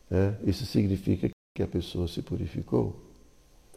né, 0.09 0.35
isso 0.47 0.65
significa 0.65 1.29
que 1.55 1.63
a 1.63 1.67
pessoa 1.67 2.09
se 2.09 2.23
purificou. 2.23 2.99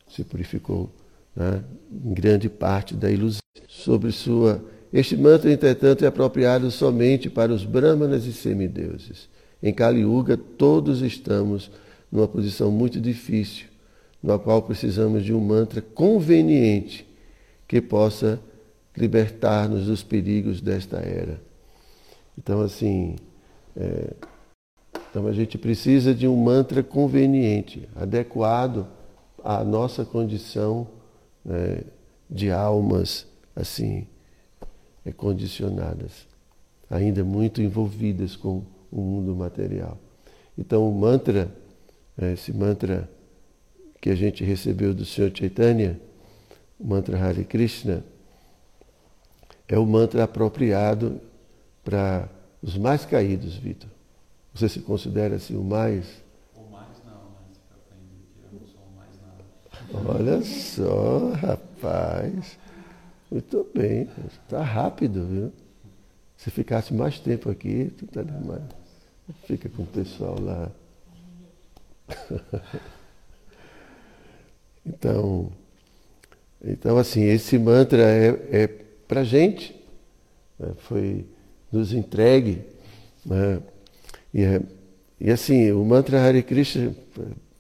Se 0.07 0.23
purificou 0.23 0.89
né, 1.35 1.63
em 1.91 2.13
grande 2.13 2.47
parte 2.49 2.93
da 2.93 3.09
ilusão. 3.09 3.39
Sobre 3.67 4.11
sua. 4.11 4.63
Este 4.91 5.17
mantra, 5.17 5.51
entretanto, 5.51 6.05
é 6.05 6.07
apropriado 6.07 6.69
somente 6.69 7.29
para 7.29 7.51
os 7.51 7.65
brahmanas 7.65 8.25
e 8.25 8.33
semideuses. 8.33 9.27
Em 9.61 9.73
Kali 9.73 10.01
Yuga, 10.01 10.37
todos 10.37 11.01
estamos 11.01 11.71
numa 12.11 12.27
posição 12.27 12.71
muito 12.71 13.01
difícil, 13.01 13.65
na 14.23 14.39
qual 14.39 14.61
precisamos 14.61 15.25
de 15.25 15.33
um 15.33 15.41
mantra 15.41 15.81
conveniente 15.81 17.05
que 17.67 17.81
possa 17.81 18.39
libertar-nos 18.95 19.87
dos 19.87 20.01
perigos 20.01 20.61
desta 20.61 20.97
era. 20.97 21.41
Então, 22.37 22.61
assim, 22.61 23.17
é, 23.75 24.13
então 25.09 25.27
a 25.27 25.33
gente 25.33 25.57
precisa 25.57 26.15
de 26.15 26.25
um 26.25 26.37
mantra 26.37 26.81
conveniente, 26.81 27.87
adequado 27.95 28.87
à 29.43 29.61
nossa 29.63 30.05
condição 30.05 30.87
né, 31.43 31.81
de 32.29 32.49
almas, 32.49 33.27
assim, 33.53 34.07
é, 35.05 35.11
condicionadas, 35.11 36.27
ainda 36.89 37.23
muito 37.25 37.61
envolvidas 37.61 38.37
com 38.37 38.63
o 38.89 39.01
mundo 39.01 39.35
material. 39.35 39.97
Então, 40.57 40.87
o 40.87 40.93
mantra, 40.93 41.51
é, 42.17 42.33
esse 42.33 42.53
mantra 42.53 43.09
que 44.03 44.09
a 44.09 44.15
gente 44.15 44.43
recebeu 44.43 44.93
do 44.93 45.05
Senhor 45.05 45.31
Chaitanya, 45.33 45.97
o 46.77 46.85
mantra 46.85 47.17
Hare 47.17 47.45
Krishna, 47.45 48.03
é 49.65 49.79
o 49.79 49.85
mantra 49.85 50.25
apropriado 50.25 51.21
para 51.85 52.27
os 52.61 52.77
mais 52.77 53.05
caídos, 53.05 53.55
Vitor. 53.55 53.89
Você 54.53 54.67
se 54.67 54.81
considera 54.81 55.37
assim 55.37 55.55
o 55.55 55.63
mais? 55.63 56.05
O 56.53 56.69
mais 56.69 56.89
não, 57.05 57.31
mas 57.31 57.55
eu 57.55 57.77
aprendi 57.77 58.27
que 58.33 58.43
eu 58.43 58.59
não 58.59 58.67
sou 58.67 58.81
o 58.81 58.93
mais 58.97 59.15
nada. 59.21 60.19
Olha 60.19 60.41
só, 60.41 61.29
rapaz. 61.29 62.59
Muito 63.31 63.65
bem. 63.73 64.09
Está 64.27 64.61
rápido, 64.61 65.25
viu? 65.25 65.53
Se 66.35 66.51
ficasse 66.51 66.93
mais 66.93 67.19
tempo 67.19 67.49
aqui, 67.49 67.89
tu 67.97 68.05
tá 68.07 68.21
demais. 68.21 68.63
Fica 69.45 69.69
com 69.69 69.83
o 69.83 69.87
pessoal 69.87 70.35
lá. 70.41 70.69
Então, 74.85 75.51
então 76.63 76.97
assim, 76.97 77.23
esse 77.23 77.57
mantra 77.57 78.01
é, 78.01 78.27
é 78.51 78.67
para 79.07 79.23
gente, 79.23 79.75
né? 80.59 80.71
foi 80.77 81.25
nos 81.71 81.93
entregue. 81.93 82.61
Né? 83.25 83.59
E, 84.33 84.43
é, 84.43 84.61
e 85.19 85.31
assim, 85.31 85.71
o 85.71 85.83
mantra 85.83 86.21
Hare 86.21 86.43
Krishna, 86.43 86.95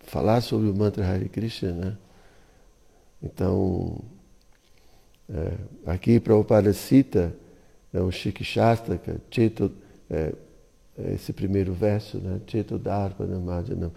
falar 0.01 0.41
sobre 0.41 0.69
o 0.69 0.75
mantra 0.75 1.05
Hare 1.05 1.29
Krishna, 1.29 1.71
né? 1.71 1.97
Então, 3.21 3.99
é, 5.29 5.53
aqui 5.85 6.19
Prabhupada 6.19 6.73
cita 6.73 7.33
é, 7.93 8.01
o 8.01 8.11
Shikshastaka, 8.11 9.17
Cheto, 9.31 9.71
é, 10.09 10.33
é, 10.97 11.13
esse 11.13 11.31
primeiro 11.31 11.73
verso, 11.73 12.17
né? 12.17 12.41
Cheto 12.47 12.77
Dharpana 12.77 13.39
Madhyanam, 13.39 13.91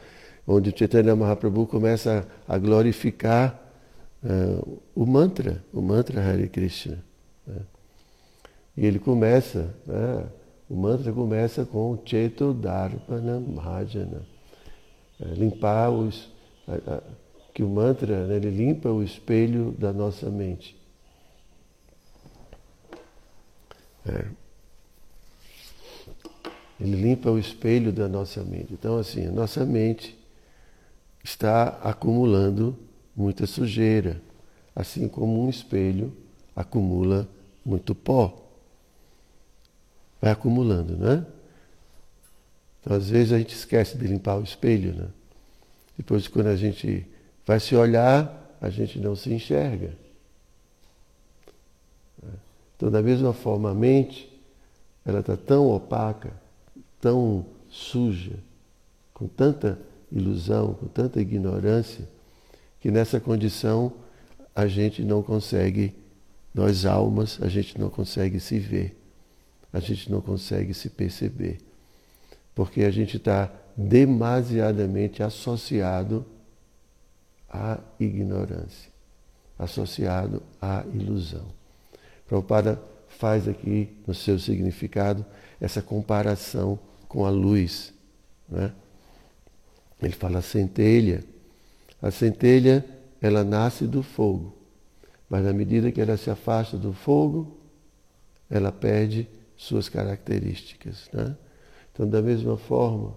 onde 0.46 0.76
Chaitanya 0.76 1.16
Mahaprabhu 1.16 1.66
começa 1.66 2.26
a 2.46 2.56
glorificar 2.56 3.60
é, 4.24 4.28
o 4.94 5.04
mantra, 5.04 5.64
o 5.72 5.82
mantra 5.82 6.20
Hare 6.20 6.48
Krishna. 6.48 7.02
Né? 7.46 7.60
E 8.76 8.86
ele 8.86 8.98
começa, 8.98 9.74
né? 9.86 10.26
o 10.70 10.76
mantra 10.76 11.12
começa 11.12 11.64
com 11.64 11.98
Cheto 12.04 12.54
Dharpana 12.54 13.40
Mahajana. 13.40 14.22
É, 15.20 15.24
limpar 15.34 15.90
os. 15.90 16.30
A, 16.68 16.94
a, 16.94 17.02
que 17.54 17.62
o 17.62 17.68
mantra 17.68 18.26
né, 18.26 18.36
ele 18.36 18.50
limpa 18.50 18.90
o 18.90 19.02
espelho 19.02 19.74
da 19.78 19.90
nossa 19.90 20.28
mente. 20.28 20.76
É. 24.04 24.26
Ele 26.78 26.96
limpa 26.96 27.30
o 27.30 27.38
espelho 27.38 27.90
da 27.90 28.06
nossa 28.06 28.44
mente. 28.44 28.74
Então, 28.74 28.98
assim, 28.98 29.26
a 29.26 29.32
nossa 29.32 29.64
mente 29.64 30.18
está 31.26 31.80
acumulando 31.82 32.76
muita 33.16 33.48
sujeira, 33.48 34.22
assim 34.74 35.08
como 35.08 35.44
um 35.44 35.50
espelho 35.50 36.16
acumula 36.54 37.28
muito 37.64 37.96
pó. 37.96 38.48
Vai 40.20 40.30
acumulando, 40.30 40.96
né? 40.96 41.26
Então, 42.80 42.96
às 42.96 43.10
vezes 43.10 43.32
a 43.32 43.38
gente 43.38 43.54
esquece 43.54 43.98
de 43.98 44.06
limpar 44.06 44.38
o 44.38 44.44
espelho, 44.44 44.94
né? 44.94 45.08
Depois, 45.96 46.28
quando 46.28 46.46
a 46.46 46.56
gente 46.56 47.04
vai 47.44 47.58
se 47.58 47.74
olhar, 47.74 48.56
a 48.60 48.70
gente 48.70 49.00
não 49.00 49.16
se 49.16 49.32
enxerga. 49.32 49.92
Então, 52.76 52.88
da 52.88 53.02
mesma 53.02 53.32
forma, 53.32 53.70
a 53.70 53.74
mente, 53.74 54.30
ela 55.04 55.20
está 55.20 55.36
tão 55.36 55.68
opaca, 55.70 56.32
tão 57.00 57.44
suja, 57.68 58.38
com 59.12 59.26
tanta 59.26 59.76
ilusão, 60.10 60.74
com 60.74 60.86
tanta 60.86 61.20
ignorância, 61.20 62.08
que 62.80 62.90
nessa 62.90 63.18
condição 63.20 63.92
a 64.54 64.66
gente 64.66 65.02
não 65.02 65.22
consegue, 65.22 65.94
nós 66.54 66.86
almas, 66.86 67.38
a 67.42 67.48
gente 67.48 67.78
não 67.78 67.90
consegue 67.90 68.40
se 68.40 68.58
ver, 68.58 68.96
a 69.72 69.80
gente 69.80 70.10
não 70.10 70.20
consegue 70.20 70.72
se 70.72 70.88
perceber, 70.88 71.58
porque 72.54 72.84
a 72.84 72.90
gente 72.90 73.16
está 73.16 73.52
demasiadamente 73.76 75.22
associado 75.22 76.24
à 77.48 77.78
ignorância, 78.00 78.90
associado 79.58 80.42
à 80.60 80.84
ilusão. 80.94 81.46
Prabhupada 82.26 82.80
faz 83.08 83.46
aqui, 83.46 83.88
no 84.06 84.14
seu 84.14 84.38
significado, 84.38 85.24
essa 85.60 85.80
comparação 85.80 86.78
com 87.08 87.24
a 87.24 87.30
luz. 87.30 87.92
Né? 88.48 88.72
Ele 90.00 90.12
fala 90.12 90.42
centelha. 90.42 91.24
A 92.00 92.10
centelha, 92.10 92.84
ela 93.20 93.42
nasce 93.42 93.86
do 93.86 94.02
fogo, 94.02 94.54
mas 95.28 95.44
na 95.44 95.52
medida 95.52 95.90
que 95.90 96.00
ela 96.00 96.16
se 96.16 96.30
afasta 96.30 96.76
do 96.76 96.92
fogo, 96.92 97.56
ela 98.50 98.70
perde 98.70 99.28
suas 99.56 99.88
características. 99.88 101.08
Né? 101.12 101.36
Então, 101.92 102.08
da 102.08 102.20
mesma 102.20 102.56
forma, 102.56 103.14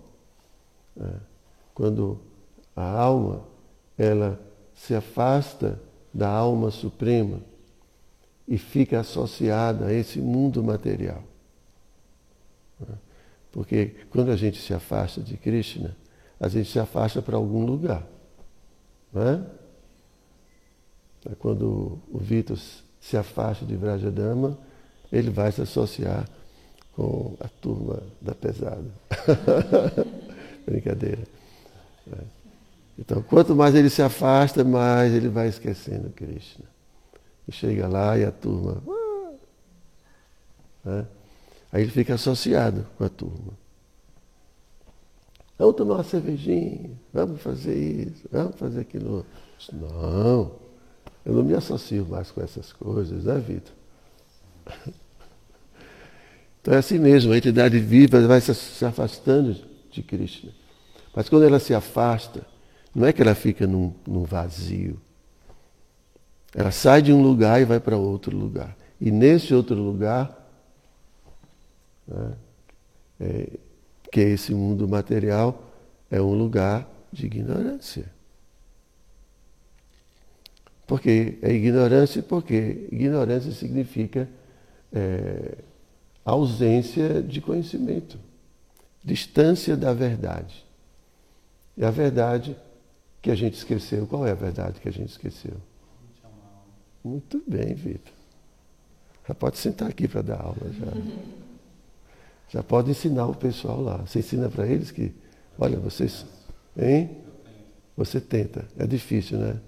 é, 0.99 1.05
quando 1.73 2.19
a 2.75 2.89
alma 2.89 3.43
ela 3.97 4.39
se 4.73 4.95
afasta 4.95 5.79
da 6.13 6.29
alma 6.29 6.71
suprema 6.71 7.41
e 8.47 8.57
fica 8.57 9.01
associada 9.01 9.87
a 9.87 9.93
esse 9.93 10.19
mundo 10.19 10.63
material. 10.63 11.23
Né? 12.79 12.95
Porque 13.51 13.95
quando 14.09 14.31
a 14.31 14.35
gente 14.35 14.59
se 14.61 14.73
afasta 14.73 15.21
de 15.21 15.35
Krishna, 15.35 15.95
a 16.39 16.47
gente 16.47 16.71
se 16.71 16.79
afasta 16.79 17.21
para 17.21 17.35
algum 17.35 17.65
lugar. 17.65 18.05
Não 19.13 19.21
é? 19.21 19.41
quando 21.37 21.99
o 22.09 22.17
Vitor 22.17 22.57
se 23.01 23.17
afasta 23.17 23.65
de 23.65 23.75
Vrajadama, 23.75 24.57
ele 25.11 25.29
vai 25.29 25.51
se 25.51 25.61
associar 25.61 26.25
com 26.95 27.35
a 27.39 27.47
turma 27.47 28.01
da 28.21 28.33
pesada. 28.33 28.85
Brincadeira. 30.65 31.23
É. 32.11 32.17
Então, 32.97 33.21
quanto 33.21 33.55
mais 33.55 33.75
ele 33.75 33.89
se 33.89 34.01
afasta, 34.01 34.63
mais 34.63 35.13
ele 35.13 35.27
vai 35.27 35.49
esquecendo 35.49 36.09
Krishna. 36.09 36.65
E 37.47 37.51
chega 37.51 37.87
lá 37.87 38.17
e 38.17 38.23
a 38.23 38.31
turma. 38.31 38.81
Ah, 40.85 41.05
Aí 41.71 41.83
ele 41.83 41.91
fica 41.91 42.15
associado 42.15 42.85
com 42.97 43.03
a 43.03 43.09
turma. 43.09 43.53
Vamos 45.59 45.75
tomar 45.75 45.95
uma 45.95 46.03
cervejinha, 46.05 46.91
vamos 47.13 47.41
fazer 47.41 47.75
isso, 47.75 48.29
vamos 48.31 48.55
fazer 48.55 48.79
aquilo. 48.79 49.25
Não, 49.73 50.53
eu 51.25 51.33
não 51.33 51.43
me 51.43 51.53
associo 51.53 52.05
mais 52.05 52.31
com 52.31 52.41
essas 52.41 52.71
coisas, 52.71 53.25
né, 53.25 53.37
Vitor? 53.37 53.73
Então 56.61 56.73
é 56.73 56.77
assim 56.77 56.97
mesmo, 56.97 57.33
a 57.33 57.37
entidade 57.37 57.77
viva 57.79 58.25
vai 58.25 58.39
se 58.39 58.85
afastando 58.85 59.57
de 59.91 60.03
Krishna. 60.03 60.51
Mas 61.15 61.27
quando 61.27 61.43
ela 61.43 61.59
se 61.59 61.73
afasta, 61.73 62.45
não 62.93 63.05
é 63.05 63.13
que 63.13 63.21
ela 63.21 63.35
fica 63.35 63.67
num, 63.67 63.93
num 64.07 64.23
vazio. 64.23 64.99
Ela 66.53 66.71
sai 66.71 67.01
de 67.01 67.11
um 67.13 67.21
lugar 67.21 67.61
e 67.61 67.65
vai 67.65 67.79
para 67.79 67.97
outro 67.97 68.35
lugar. 68.35 68.77
E 68.99 69.09
nesse 69.09 69.53
outro 69.53 69.75
lugar, 69.75 70.49
né, 72.07 72.33
é, 73.19 73.49
que 74.11 74.19
esse 74.19 74.53
mundo 74.53 74.87
material, 74.87 75.63
é 76.09 76.21
um 76.21 76.33
lugar 76.33 76.87
de 77.11 77.25
ignorância. 77.25 78.11
Porque 80.87 81.37
é 81.41 81.51
ignorância, 81.51 82.23
porque 82.23 82.87
ignorância 82.91 83.51
significa 83.51 84.27
é, 84.91 85.55
ausência 86.25 87.21
de 87.21 87.39
conhecimento, 87.41 88.17
distância 89.03 89.77
da 89.77 89.93
verdade. 89.93 90.65
E 91.77 91.85
a 91.85 91.91
verdade 91.91 92.57
que 93.21 93.29
a 93.29 93.35
gente 93.35 93.55
esqueceu, 93.55 94.07
qual 94.07 94.25
é 94.25 94.31
a 94.31 94.35
verdade 94.35 94.79
que 94.79 94.89
a 94.89 94.91
gente 94.91 95.09
esqueceu? 95.09 95.57
Muito 97.03 97.41
bem, 97.47 97.75
Vitor. 97.75 98.13
Já 99.27 99.35
pode 99.35 99.57
sentar 99.59 99.89
aqui 99.89 100.07
para 100.07 100.21
dar 100.23 100.41
aula 100.41 100.73
já. 100.73 100.87
Já 102.49 102.63
pode 102.63 102.89
ensinar 102.91 103.27
o 103.27 103.35
pessoal 103.35 103.81
lá. 103.81 103.97
Você 103.97 104.19
ensina 104.19 104.49
para 104.49 104.67
eles 104.67 104.91
que, 104.91 105.13
olha, 105.57 105.77
vocês, 105.77 106.25
hein? 106.77 107.17
Você 107.95 108.19
tenta. 108.19 108.65
É 108.77 108.87
difícil, 108.87 109.37
né? 109.37 109.59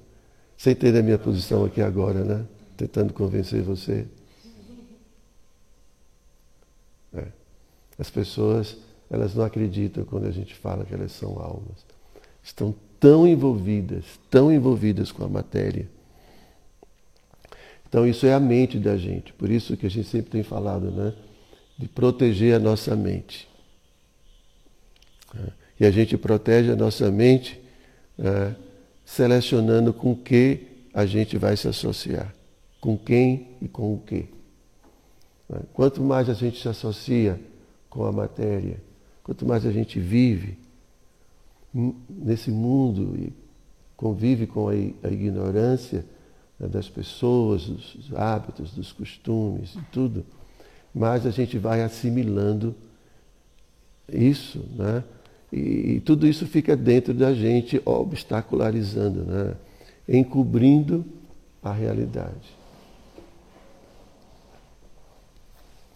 Você 0.57 0.71
entende 0.71 0.97
a 0.97 1.03
minha 1.03 1.17
posição 1.17 1.63
aqui 1.63 1.81
agora, 1.81 2.23
né? 2.23 2.45
Tentando 2.75 3.13
convencer 3.13 3.61
você. 3.61 4.05
É. 7.13 7.27
As 7.99 8.09
pessoas, 8.09 8.77
elas 9.09 9.35
não 9.35 9.43
acreditam 9.43 10.03
quando 10.03 10.25
a 10.25 10.31
gente 10.31 10.55
fala 10.55 10.83
que 10.83 10.93
elas 10.93 11.11
são 11.11 11.39
almas. 11.39 11.85
Estão 12.43 12.73
tão 12.99 13.27
envolvidas, 13.27 14.05
tão 14.29 14.51
envolvidas 14.51 15.11
com 15.11 15.23
a 15.23 15.27
matéria. 15.27 15.87
Então 17.87 18.07
isso 18.07 18.25
é 18.25 18.33
a 18.33 18.39
mente 18.39 18.79
da 18.79 18.95
gente. 18.95 19.33
Por 19.33 19.49
isso 19.49 19.75
que 19.75 19.85
a 19.85 19.89
gente 19.89 20.07
sempre 20.07 20.31
tem 20.31 20.43
falado, 20.43 20.89
né? 20.89 21.13
De 21.81 21.87
proteger 21.87 22.55
a 22.55 22.59
nossa 22.59 22.95
mente. 22.95 23.47
E 25.79 25.85
a 25.85 25.89
gente 25.89 26.15
protege 26.15 26.71
a 26.71 26.75
nossa 26.75 27.09
mente 27.09 27.59
né, 28.17 28.55
selecionando 29.03 29.91
com 29.91 30.15
que 30.15 30.67
a 30.93 31.05
gente 31.05 31.37
vai 31.37 31.57
se 31.57 31.67
associar. 31.67 32.33
Com 32.79 32.97
quem 32.97 33.57
e 33.61 33.67
com 33.67 33.93
o 33.95 33.99
que. 33.99 34.29
Quanto 35.73 36.01
mais 36.01 36.29
a 36.29 36.33
gente 36.33 36.61
se 36.61 36.69
associa 36.69 37.39
com 37.89 38.05
a 38.05 38.11
matéria, 38.11 38.81
quanto 39.23 39.45
mais 39.45 39.65
a 39.65 39.71
gente 39.71 39.99
vive 39.99 40.57
nesse 42.09 42.51
mundo 42.51 43.15
e 43.17 43.33
convive 43.95 44.47
com 44.47 44.69
a, 44.69 44.75
ignorância 44.75 46.05
né, 46.59 46.67
das 46.67 46.89
pessoas, 46.89 47.65
dos 47.65 48.13
hábitos, 48.15 48.71
dos 48.73 48.91
costumes 48.91 49.75
e 49.75 49.81
tudo, 49.91 50.25
mais 50.93 51.25
a 51.25 51.31
gente 51.31 51.57
vai 51.57 51.81
assimilando 51.81 52.75
isso, 54.11 54.63
né? 54.75 55.03
E, 55.51 55.95
e, 55.95 55.99
tudo 55.99 56.25
isso 56.25 56.45
fica 56.47 56.77
dentro 56.77 57.13
da 57.13 57.33
gente, 57.33 57.81
obstacularizando, 57.83 59.23
né? 59.23 59.55
encobrindo 60.07 61.05
a 61.61 61.71
realidade. 61.71 62.55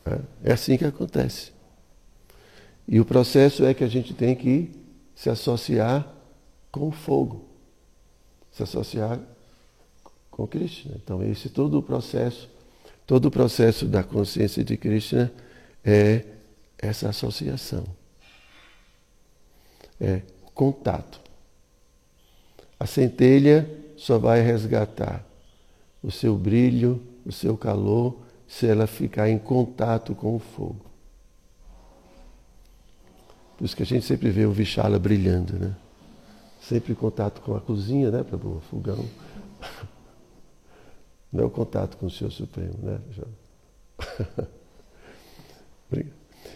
É, 0.06 0.20
é 0.44 0.54
assim 0.54 0.78
que 0.78 0.86
acontece. 0.86 1.52
E 2.88 3.00
o 3.00 3.06
processo 3.06 3.64
é 3.66 3.74
que 3.74 3.84
a 3.84 3.88
gente 3.88 4.14
tem 4.14 4.36
que 4.36 4.72
se 5.16 5.30
associar 5.30 6.08
com 6.72 6.90
o 6.90 6.92
fogo, 6.92 7.46
se 8.52 8.62
associar 8.62 9.20
com 10.30 10.46
Krishna. 10.46 10.92
Então, 11.02 11.24
esse 11.24 11.50
todo 11.50 11.80
o 11.80 11.82
processo, 11.82 12.50
todo 13.06 13.26
o 13.26 13.32
processo 13.32 13.86
da 13.86 14.04
consciência 14.04 14.64
de 14.64 14.78
Krishna 14.78 15.32
é 15.84 16.24
essa 16.78 17.10
associação. 17.10 17.84
É 20.00 20.22
contato. 20.54 21.20
A 22.80 22.86
centelha 22.86 23.70
só 23.98 24.18
vai 24.18 24.42
resgatar 24.42 25.24
o 26.04 26.12
seu 26.12 26.36
brilho, 26.36 27.02
o 27.26 27.32
seu 27.32 27.58
calor, 27.58 28.18
se 28.48 28.68
ela 28.68 28.86
ficar 28.86 29.30
em 29.30 29.40
contato 29.40 30.14
com 30.14 30.36
o 30.36 30.40
fogo. 30.40 30.86
Por 33.58 33.66
isso 33.66 33.76
que 33.76 33.84
a 33.84 33.86
gente 33.86 34.06
sempre 34.06 34.30
vê 34.30 34.46
o 34.46 34.52
Vichala 34.52 35.00
brilhando, 35.00 35.58
né? 35.58 35.76
Sempre 36.62 36.92
em 36.92 36.96
contato 36.96 37.42
com 37.42 37.56
a 37.56 37.62
cozinha, 37.62 38.12
né, 38.12 38.24
para 38.24 38.38
o 38.38 38.62
fogão. 38.70 39.06
Não 41.36 41.48
o 41.48 41.50
contato 41.50 41.98
com 41.98 42.06
o 42.06 42.10
Senhor 42.10 42.32
Supremo, 42.32 42.74
né? 42.82 43.00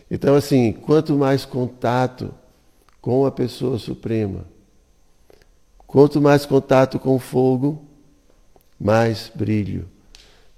então, 0.10 0.36
assim, 0.36 0.72
quanto 0.72 1.16
mais 1.18 1.44
contato 1.46 2.34
com 3.02 3.26
a 3.26 3.32
pessoa 3.32 3.78
suprema, 3.78 4.46
quanto 5.86 6.22
mais 6.22 6.46
contato 6.46 6.98
com 7.00 7.16
o 7.16 7.20
fogo, 7.20 7.84
mais 8.80 9.32
brilho. 9.34 9.88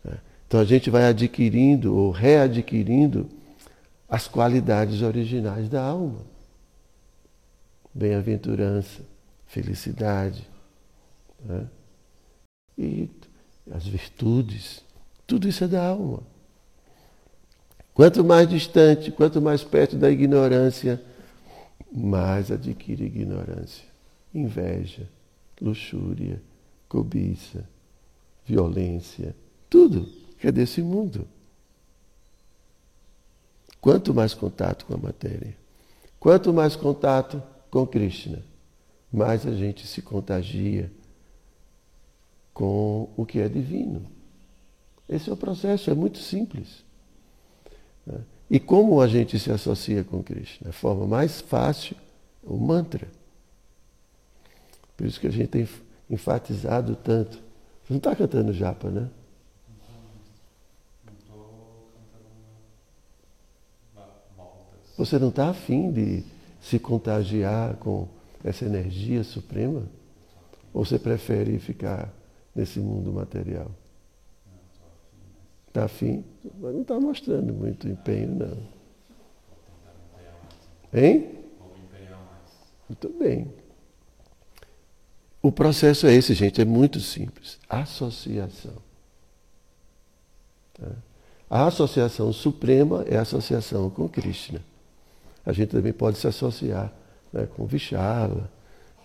Né? 0.03 0.19
Então 0.47 0.59
a 0.59 0.65
gente 0.65 0.89
vai 0.89 1.05
adquirindo 1.05 1.95
ou 1.95 2.11
readquirindo 2.11 3.27
as 4.07 4.27
qualidades 4.27 5.01
originais 5.01 5.67
da 5.69 5.83
alma 5.83 6.31
bem-aventurança, 7.93 9.01
felicidade. 9.47 10.47
Né? 11.43 11.67
E 12.77 13.09
as 13.69 13.85
virtudes, 13.85 14.83
tudo 15.27 15.47
isso 15.47 15.63
é 15.63 15.67
da 15.67 15.87
alma. 15.87 16.23
Quanto 17.93 18.23
mais 18.23 18.49
distante, 18.49 19.11
quanto 19.11 19.41
mais 19.41 19.63
perto 19.63 19.95
da 19.95 20.09
ignorância, 20.09 21.01
mais 21.91 22.51
adquire 22.51 23.03
ignorância, 23.03 23.85
inveja, 24.33 25.07
luxúria, 25.59 26.41
cobiça, 26.87 27.67
violência, 28.45 29.35
tudo 29.69 30.09
que 30.39 30.47
é 30.47 30.51
desse 30.51 30.81
mundo. 30.81 31.27
Quanto 33.79 34.13
mais 34.13 34.33
contato 34.33 34.85
com 34.85 34.93
a 34.93 34.97
matéria, 34.97 35.55
quanto 36.19 36.53
mais 36.53 36.75
contato 36.75 37.41
com 37.69 37.85
Krishna, 37.85 38.43
mais 39.11 39.45
a 39.45 39.53
gente 39.53 39.85
se 39.85 40.01
contagia 40.01 40.91
com 42.53 43.09
o 43.15 43.25
que 43.25 43.39
é 43.39 43.47
divino. 43.47 44.03
Esse 45.07 45.29
é 45.29 45.33
o 45.33 45.37
processo, 45.37 45.89
é 45.89 45.93
muito 45.93 46.19
simples. 46.19 46.83
Né? 48.05 48.19
E 48.49 48.59
como 48.59 49.01
a 49.01 49.07
gente 49.07 49.39
se 49.39 49.51
associa 49.51 50.03
com 50.03 50.21
Krishna? 50.21 50.69
A 50.69 50.73
forma 50.73 51.05
mais 51.05 51.41
fácil 51.41 51.95
é 52.45 52.49
o 52.49 52.57
mantra. 52.57 53.07
Por 54.95 55.05
isso 55.05 55.19
que 55.19 55.27
a 55.27 55.31
gente 55.31 55.47
tem 55.47 55.67
enfatizado 56.09 56.95
tanto. 56.95 57.37
Você 57.83 57.93
não 57.93 57.97
está 57.97 58.15
cantando 58.15 58.53
japa, 58.53 58.89
né? 58.89 59.09
Você 64.97 65.17
não 65.17 65.29
está 65.29 65.49
afim 65.49 65.91
de 65.91 66.23
se 66.61 66.77
contagiar 66.77 67.75
com 67.77 68.07
essa 68.43 68.65
energia 68.65 69.23
suprema? 69.23 69.83
Ou 70.73 70.85
você 70.85 70.99
prefere 70.99 71.57
ficar 71.57 72.13
nesse 72.55 72.79
mundo 72.79 73.11
material? 73.11 73.71
Está 75.67 75.85
afim? 75.85 76.23
Mas 76.59 76.73
não 76.73 76.81
está 76.81 76.99
mostrando 76.99 77.53
muito 77.53 77.87
empenho, 77.87 78.35
não. 78.35 78.57
Hein? 80.93 81.39
Muito 82.89 83.09
bem. 83.17 83.53
O 85.41 85.51
processo 85.51 86.07
é 86.07 86.13
esse, 86.13 86.33
gente, 86.33 86.61
é 86.61 86.65
muito 86.65 86.99
simples. 86.99 87.57
Associação. 87.69 88.75
Tá? 90.73 90.91
A 91.49 91.67
associação 91.67 92.31
suprema 92.33 93.03
é 93.07 93.17
a 93.17 93.21
associação 93.21 93.89
com 93.89 94.07
Krishna 94.07 94.61
a 95.45 95.51
gente 95.51 95.69
também 95.69 95.93
pode 95.93 96.17
se 96.17 96.27
associar 96.27 96.91
né, 97.33 97.47
com 97.55 97.65
Vichala, 97.65 98.49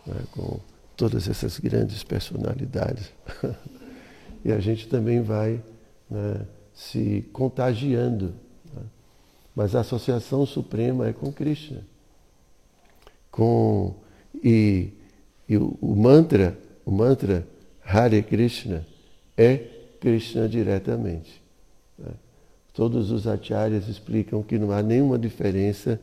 né, 0.06 0.22
com 0.32 0.60
todas 0.96 1.28
essas 1.28 1.58
grandes 1.58 2.02
personalidades. 2.02 3.12
e 4.44 4.52
a 4.52 4.58
gente 4.58 4.88
também 4.88 5.20
vai 5.22 5.62
né, 6.10 6.40
se 6.74 7.28
contagiando. 7.32 8.34
Né. 8.74 8.82
Mas 9.54 9.74
a 9.74 9.80
associação 9.80 10.46
suprema 10.46 11.08
é 11.08 11.12
com 11.12 11.32
Krishna. 11.32 11.82
Com, 13.30 13.94
e 14.42 14.92
e 15.48 15.56
o, 15.56 15.76
o 15.80 15.94
mantra, 15.94 16.58
o 16.84 16.90
mantra 16.90 17.46
Hare 17.84 18.22
Krishna 18.22 18.84
é 19.36 19.56
Krishna 20.00 20.48
diretamente. 20.48 21.42
Né. 21.98 22.10
todos 22.74 23.10
os 23.10 23.26
acharyas 23.26 23.88
explicam 23.88 24.42
que 24.42 24.58
não 24.58 24.70
há 24.70 24.82
nenhuma 24.82 25.18
diferença 25.18 25.98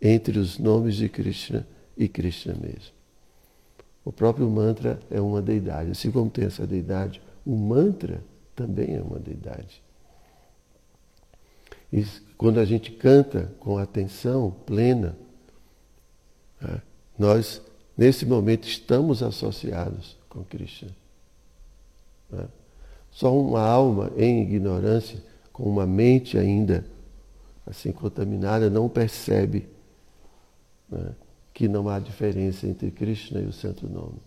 entre 0.00 0.38
os 0.38 0.58
nomes 0.58 0.94
de 0.96 1.08
Krishna 1.08 1.66
e 1.96 2.06
Krishna 2.06 2.54
mesmo. 2.54 2.92
O 4.04 4.12
próprio 4.12 4.48
mantra 4.48 4.98
é 5.10 5.20
uma 5.20 5.40
deidade. 5.40 5.90
Assim 5.90 6.10
como 6.10 6.28
tem 6.30 6.44
essa 6.44 6.66
deidade, 6.66 7.22
o 7.46 7.56
mantra 7.56 8.22
também 8.54 8.96
é 8.96 9.00
uma 9.00 9.18
deidade. 9.18 9.82
E 11.92 12.04
quando 12.36 12.58
a 12.58 12.64
gente 12.64 12.90
canta 12.90 13.52
com 13.60 13.78
atenção 13.78 14.50
plena, 14.66 15.16
né, 16.60 16.80
nós, 17.18 17.60
nesse 17.96 18.24
momento, 18.24 18.66
estamos 18.66 19.22
associados 19.22 20.16
com 20.28 20.42
Krishna. 20.42 20.90
Né. 22.30 22.48
Só 23.10 23.36
uma 23.38 23.60
alma 23.60 24.10
em 24.16 24.42
ignorância, 24.42 25.22
com 25.52 25.64
uma 25.64 25.86
mente 25.86 26.38
ainda 26.38 26.84
assim 27.66 27.92
contaminada, 27.92 28.70
não 28.70 28.88
percebe 28.88 29.68
né, 30.90 31.14
que 31.52 31.68
não 31.68 31.88
há 31.88 31.98
diferença 31.98 32.66
entre 32.66 32.90
Krishna 32.90 33.40
e 33.40 33.46
o 33.46 33.52
Santo 33.52 33.88
Nome. 33.88 34.20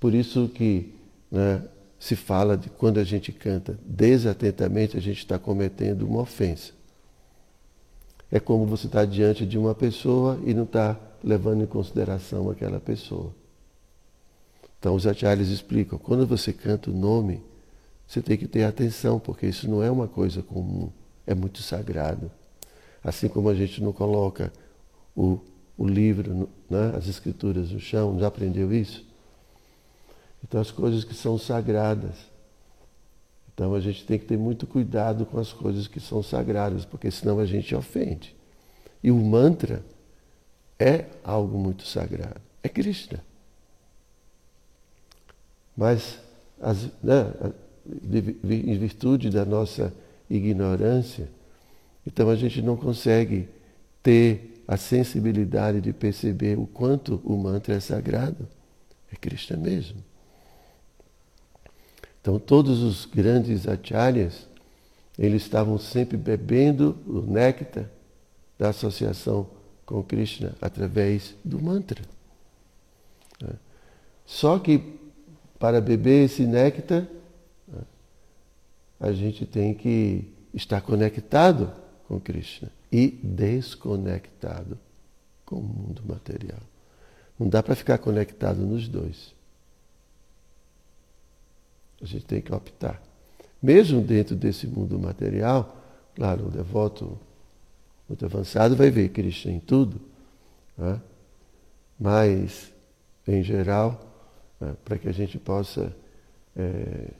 Por 0.00 0.14
isso 0.14 0.48
que 0.48 0.94
né, 1.30 1.62
se 1.98 2.14
fala 2.16 2.56
de 2.56 2.70
quando 2.70 2.98
a 2.98 3.04
gente 3.04 3.32
canta 3.32 3.78
desatentamente, 3.84 4.96
a 4.96 5.00
gente 5.00 5.18
está 5.18 5.38
cometendo 5.38 6.06
uma 6.06 6.22
ofensa. 6.22 6.72
É 8.30 8.38
como 8.38 8.66
você 8.66 8.86
estar 8.86 9.00
tá 9.00 9.04
diante 9.04 9.46
de 9.46 9.56
uma 9.56 9.74
pessoa 9.74 10.38
e 10.44 10.52
não 10.52 10.64
está 10.64 10.98
levando 11.22 11.62
em 11.62 11.66
consideração 11.66 12.50
aquela 12.50 12.78
pessoa. 12.78 13.34
Então 14.78 14.94
os 14.94 15.06
acharyas 15.06 15.48
explicam, 15.48 15.98
quando 15.98 16.26
você 16.26 16.52
canta 16.52 16.90
o 16.90 16.94
nome, 16.94 17.42
você 18.06 18.22
tem 18.22 18.36
que 18.36 18.46
ter 18.46 18.64
atenção, 18.64 19.18
porque 19.18 19.46
isso 19.46 19.68
não 19.68 19.82
é 19.82 19.90
uma 19.90 20.06
coisa 20.06 20.42
comum, 20.42 20.90
é 21.26 21.34
muito 21.34 21.62
sagrado. 21.62 22.30
Assim 23.02 23.28
como 23.28 23.48
a 23.48 23.54
gente 23.54 23.82
não 23.82 23.92
coloca 23.92 24.52
o, 25.16 25.40
o 25.78 25.86
livro, 25.86 26.50
né, 26.68 26.92
as 26.96 27.06
escrituras 27.06 27.70
no 27.70 27.78
chão, 27.78 28.18
já 28.18 28.26
aprendeu 28.26 28.72
isso? 28.72 29.06
Então, 30.42 30.60
as 30.60 30.72
coisas 30.72 31.04
que 31.04 31.14
são 31.14 31.38
sagradas. 31.38 32.16
Então, 33.54 33.74
a 33.74 33.80
gente 33.80 34.04
tem 34.04 34.18
que 34.18 34.24
ter 34.24 34.36
muito 34.36 34.66
cuidado 34.66 35.24
com 35.24 35.38
as 35.38 35.52
coisas 35.52 35.86
que 35.86 36.00
são 36.00 36.20
sagradas, 36.20 36.84
porque 36.84 37.10
senão 37.12 37.38
a 37.38 37.46
gente 37.46 37.74
ofende. 37.76 38.34
E 39.02 39.10
o 39.12 39.16
mantra 39.16 39.84
é 40.78 41.06
algo 41.22 41.56
muito 41.56 41.86
sagrado. 41.86 42.40
É 42.60 42.68
Krishna. 42.68 43.22
Mas, 45.76 46.18
as, 46.60 46.88
né, 47.00 47.32
em 47.86 48.78
virtude 48.78 49.30
da 49.30 49.44
nossa 49.44 49.94
ignorância, 50.28 51.28
então 52.04 52.28
a 52.28 52.34
gente 52.34 52.60
não 52.60 52.76
consegue 52.76 53.48
ter 54.02 54.57
a 54.68 54.76
sensibilidade 54.76 55.80
de 55.80 55.94
perceber 55.94 56.58
o 56.58 56.66
quanto 56.66 57.22
o 57.24 57.38
mantra 57.38 57.74
é 57.74 57.80
sagrado. 57.80 58.46
É 59.10 59.16
Krishna 59.16 59.56
mesmo. 59.56 60.04
Então 62.20 62.38
todos 62.38 62.82
os 62.82 63.06
grandes 63.06 63.66
acharyas, 63.66 64.46
eles 65.18 65.40
estavam 65.42 65.78
sempre 65.78 66.18
bebendo 66.18 66.98
o 67.06 67.22
néctar 67.22 67.88
da 68.58 68.68
associação 68.68 69.48
com 69.86 70.02
Krishna 70.02 70.54
através 70.60 71.34
do 71.42 71.58
mantra. 71.58 72.02
Né? 73.40 73.54
Só 74.26 74.58
que 74.58 74.98
para 75.58 75.80
beber 75.80 76.26
esse 76.26 76.44
néctar, 76.46 77.08
né, 77.66 77.80
a 79.00 79.12
gente 79.12 79.46
tem 79.46 79.72
que 79.72 80.30
estar 80.52 80.82
conectado 80.82 81.72
com 82.06 82.20
Krishna 82.20 82.70
e 82.90 83.08
desconectado 83.22 84.78
com 85.44 85.56
o 85.56 85.62
mundo 85.62 86.02
material. 86.06 86.60
Não 87.38 87.48
dá 87.48 87.62
para 87.62 87.74
ficar 87.74 87.98
conectado 87.98 88.60
nos 88.60 88.88
dois. 88.88 89.34
A 92.00 92.06
gente 92.06 92.24
tem 92.24 92.40
que 92.40 92.54
optar. 92.54 93.02
Mesmo 93.62 94.00
dentro 94.00 94.36
desse 94.36 94.66
mundo 94.66 94.98
material, 94.98 95.76
claro, 96.14 96.46
o 96.46 96.50
devoto 96.50 97.18
muito 98.08 98.24
avançado 98.24 98.76
vai 98.76 98.90
ver 98.90 99.10
Krishna 99.10 99.52
em 99.52 99.60
tudo, 99.60 100.00
né? 100.76 101.00
mas, 101.98 102.72
em 103.26 103.42
geral, 103.42 104.00
né, 104.60 104.74
para 104.84 104.96
que 104.96 105.08
a 105.08 105.12
gente 105.12 105.38
possa 105.38 105.94
é, 106.56 107.10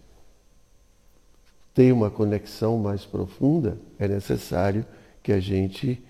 ter 1.74 1.92
uma 1.92 2.11
conexão 2.11 2.78
mais 2.78 3.04
profunda, 3.04 3.78
é 3.98 4.09
necessário 4.09 4.85
que 5.29 5.33
a 5.33 5.41
gente, 5.41 6.03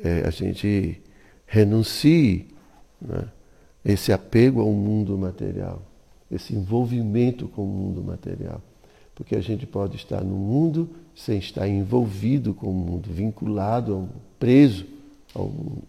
é, 0.00 0.20
a 0.20 0.30
gente 0.30 1.02
renuncie 1.44 2.46
né, 3.00 3.28
esse 3.84 4.12
apego 4.12 4.60
ao 4.60 4.70
mundo 4.70 5.18
material 5.18 5.82
esse 6.30 6.54
envolvimento 6.54 7.48
com 7.48 7.64
o 7.64 7.66
mundo 7.66 8.00
material. 8.00 8.62
Porque 9.12 9.34
a 9.34 9.40
gente 9.40 9.66
pode 9.66 9.96
estar 9.96 10.22
no 10.22 10.36
mundo 10.36 10.88
sem 11.16 11.38
estar 11.38 11.68
envolvido 11.68 12.54
com 12.54 12.68
o 12.68 12.72
mundo, 12.72 13.08
vinculado, 13.12 13.92
ao, 13.92 14.08
preso 14.38 14.86
ao 15.34 15.48
mundo. 15.48 15.84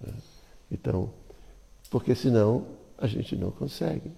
Né? 0.00 0.12
Então, 0.70 1.10
porque 1.90 2.14
senão 2.14 2.66
a 2.98 3.06
gente 3.06 3.36
não 3.36 3.50
consegue. 3.50 4.10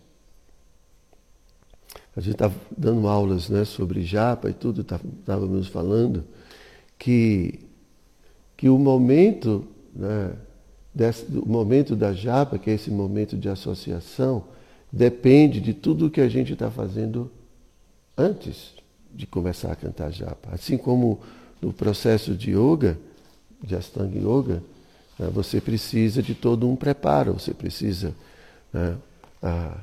A 2.16 2.20
gente 2.20 2.34
estava 2.34 2.54
dando 2.76 3.06
aulas 3.06 3.48
né, 3.48 3.64
sobre 3.64 4.02
japa 4.02 4.50
e 4.50 4.52
tudo, 4.52 4.80
estávamos 4.80 5.68
falando 5.68 6.24
que, 6.98 7.60
que 8.56 8.68
o 8.68 8.78
momento, 8.78 9.66
né, 9.94 10.32
desse, 10.94 11.26
o 11.36 11.48
momento 11.48 11.96
da 11.96 12.12
japa, 12.12 12.58
que 12.58 12.70
é 12.70 12.74
esse 12.74 12.90
momento 12.90 13.36
de 13.36 13.48
associação, 13.48 14.44
depende 14.92 15.60
de 15.60 15.74
tudo 15.74 16.10
que 16.10 16.20
a 16.20 16.28
gente 16.28 16.52
está 16.52 16.70
fazendo 16.70 17.30
antes 18.16 18.74
de 19.12 19.26
começar 19.26 19.72
a 19.72 19.76
cantar 19.76 20.12
japa. 20.12 20.50
Assim 20.52 20.76
como 20.76 21.20
no 21.60 21.72
processo 21.72 22.34
de 22.34 22.52
yoga, 22.52 22.98
de 23.62 23.74
Astanga 23.74 24.18
Yoga, 24.18 24.62
né, 25.18 25.28
você 25.32 25.60
precisa 25.60 26.22
de 26.22 26.34
todo 26.34 26.68
um 26.68 26.76
preparo, 26.76 27.32
você 27.32 27.54
precisa 27.54 28.14
né, 28.72 28.96
a, 29.42 29.78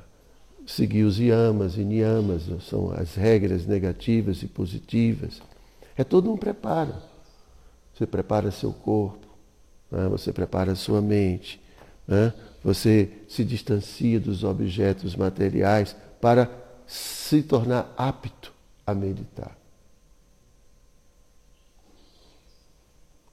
seguir 0.65 1.03
os 1.03 1.19
yamas 1.19 1.77
e 1.77 1.83
niyamas, 1.83 2.47
né, 2.47 2.57
são 2.69 2.91
as 2.91 3.15
regras 3.15 3.65
negativas 3.65 4.43
e 4.43 4.47
positivas. 4.47 5.41
É 6.01 6.03
todo 6.03 6.33
um 6.33 6.35
preparo. 6.35 6.95
Você 7.93 8.07
prepara 8.07 8.49
seu 8.49 8.73
corpo, 8.73 9.27
né, 9.91 10.07
você 10.07 10.33
prepara 10.33 10.73
sua 10.73 10.99
mente, 10.99 11.61
né, 12.07 12.33
você 12.63 13.07
se 13.29 13.43
distancia 13.43 14.19
dos 14.19 14.43
objetos 14.43 15.15
materiais 15.15 15.95
para 16.19 16.49
se 16.87 17.43
tornar 17.43 17.93
apto 17.95 18.51
a 18.85 18.95
meditar. 18.95 19.55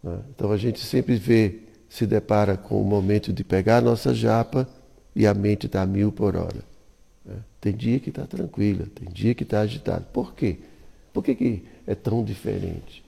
Né? 0.03 0.21
Então 0.35 0.53
a 0.53 0.59
gente 0.59 0.81
sempre 0.81 1.17
vê, 1.17 1.61
se 1.89 2.07
depara 2.07 2.55
com 2.59 2.83
o 2.83 2.85
momento 2.85 3.33
de 3.33 3.43
pegar 3.43 3.79
a 3.79 3.81
nossa 3.81 4.13
japa 4.13 4.69
e 5.17 5.27
a 5.27 5.33
mente 5.33 5.65
está 5.65 5.81
a 5.81 5.87
mil 5.87 6.13
por 6.13 6.37
hora. 6.37 6.63
Né? 7.25 7.37
Tem 7.63 7.75
dia 7.75 7.99
que 7.99 8.11
está 8.11 8.27
tranquila, 8.27 8.87
tem 8.95 9.09
dia 9.09 9.35
que 9.35 9.45
está 9.45 9.61
agitado. 9.61 10.05
Por 10.13 10.35
quê? 10.35 10.59
Por 11.15 11.25
que, 11.25 11.35
que 11.35 11.78
é 11.88 11.94
tão 11.94 12.22
diferente? 12.22 13.03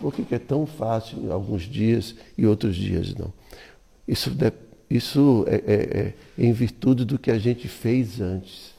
Por 0.00 0.14
que, 0.14 0.32
é 0.32 0.38
tão 0.38 0.64
fácil 0.64 1.32
alguns 1.32 1.62
dias 1.62 2.14
e 2.38 2.46
outros 2.46 2.76
dias 2.76 3.12
não? 3.14 3.32
Isso, 4.06 4.30
isso 4.88 5.44
é, 5.48 5.54
é, 5.56 5.98
é 5.98 6.14
em 6.38 6.52
virtude 6.52 7.04
do 7.04 7.18
que 7.18 7.30
a 7.30 7.38
gente 7.38 7.66
fez 7.66 8.20
antes. 8.20 8.72